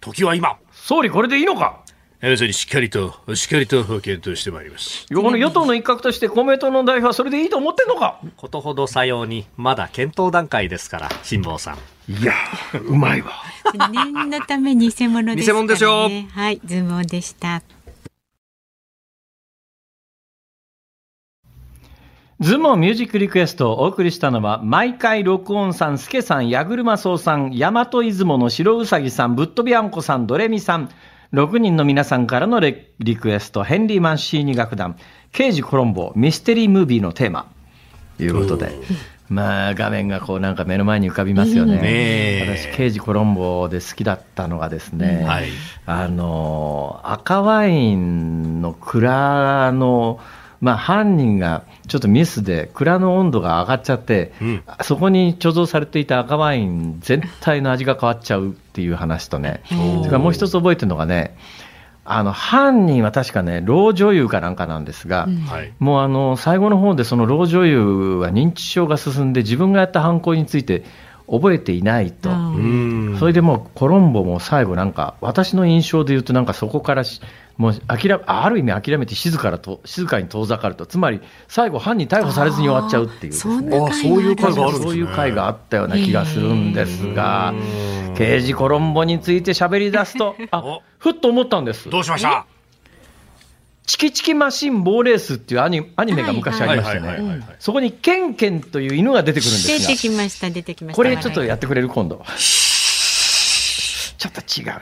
[0.00, 0.56] 時は今。
[0.72, 1.80] 総理、これでいいのか？
[2.22, 5.06] 要するにしっかりと、しっかりと検討してまいります。
[5.08, 8.20] この与党の一角として公明党の代表はそれでいいと思ってんのか？
[8.36, 12.12] ことほどさように、まだ検討段階ですから、辛坊さん。
[12.12, 12.34] いや、
[12.74, 13.30] うまいわ。
[13.90, 15.62] 念のため偽物ですから、ね。
[15.62, 17.62] 偽物ですよはい、ズームオンでした。
[22.40, 30.88] ズモミュージックリクエストをお送りしたのは、毎回録音さん、スケさん、ヤグルマソウさん、大和出雲の白うさぎさん、ぶっとびあんこさん、ドレミさん、
[31.34, 34.96] 6人の皆さんからのレリクエスト、ヘンリーマンシーニ楽団、
[35.32, 37.52] 刑事コロンボ、ミステリームービーのテーマ、
[38.16, 38.72] ということで。
[39.28, 41.76] まあ、画面がこうなんか目の前に浮かびますよね。
[41.76, 45.48] ねえ私、刑事コロンボで好きだったのがですね、はい
[45.84, 50.18] あの、赤ワインの蔵の、
[50.60, 61.34] まあ、犯人がちょっとミスで蔵の温度が上がっちゃって、んそこに貯蔵されていた赤ワイン全体の味が変わっちゃうっていう話とね、それからもう一つ覚えてるのがね、
[62.04, 65.72] あの犯人は確かね、老女優かなんかなんですが、はい。
[65.78, 67.80] もうあの最後の方でその老女優
[68.16, 70.82] は認知症が進んで自分がやった犯行について
[71.30, 72.30] 覚えていないと。
[72.30, 73.16] うん。
[73.18, 77.20] それでもうコロンボも最後なんか私の印象で言うとなんかそこからし
[77.60, 80.86] もう諦めある意味諦めて静かと静かに遠ざかると。
[80.86, 83.38] つまり最後犯人逮捕されずに終わっちゃうっていうね。
[83.38, 87.52] そういう回があるそういう回があったような気がするんですが、
[88.16, 91.90] 刑事コロンボについて喋り出すとあおふっと思ったんです。
[91.90, 92.46] どうしました？
[93.84, 97.42] チキチキマシンボーレースっていうアニアニメが昔ありましてね。
[97.58, 99.78] そこにケンケンという犬が出てくるんですが。
[99.80, 100.96] 出てきました、出てきました。
[100.96, 101.90] これちょっとやってくれる？
[101.90, 102.24] 今度。
[104.20, 104.74] ちょっと違うね。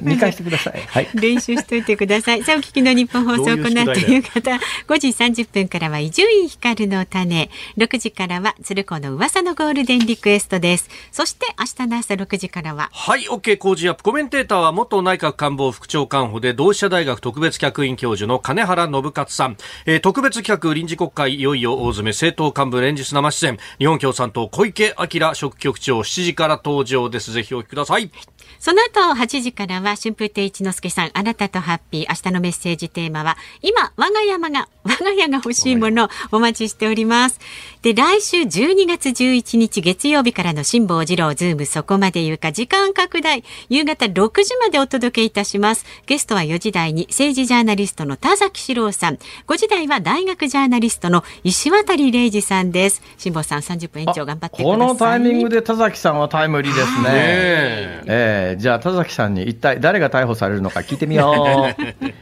[0.00, 0.80] 見返してください。
[0.88, 1.08] はい。
[1.12, 2.42] 練習しといてください。
[2.42, 10.88] さあ、お聞きの日本放送、この後夕方5時30分からは伊集院光の種、6時からは鶴子の噂のゴールデンリクエストです。
[11.12, 14.04] そして明日の朝6時からは、はい、OK 工事アップ。
[14.04, 19.58] コメンテーターは元内閣官房副長官補で同志社大学特別客員教授の金原信勝さん。
[19.84, 23.58] えー特別企画臨時国会いよいよ大詰め政党幹部連日生出演。
[23.78, 27.32] 日本共産党小池晃書記局長7時から登場です。
[27.32, 28.10] ぜひお聞きください。
[28.58, 37.38] その後8時からは春風亭一之輔さんあなたとハッピー明日のメッセージテーマは今我が山が我が家が欲しいものをお待ちしております。
[37.82, 43.44] で来週12月11日月曜日からの辛坊治郎ズームそこまで言うか時間拡大。
[43.68, 45.84] 夕方6時までお届けいたします。
[46.06, 49.18] ゲストは4時台に政治ジャーナリストの田崎史郎さん。
[49.46, 53.02] 5時台は大学ジャーナリストの石渡嶺司さんです。
[53.18, 58.02] 辛坊さん30分延長頑張ってくださいこのタイミングで田崎さんはタイムリーですね。
[58.06, 61.66] ええーじゃあ田崎さんに一体誰が逮捕されるのか聞いてみよ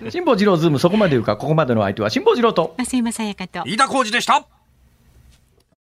[0.05, 0.11] う。
[0.11, 2.75] 辛坊治郎ズームそこまで言うか、ここまでの相手は辛坊治郎と。
[2.79, 4.56] 増山さやかと飯田浩二でした。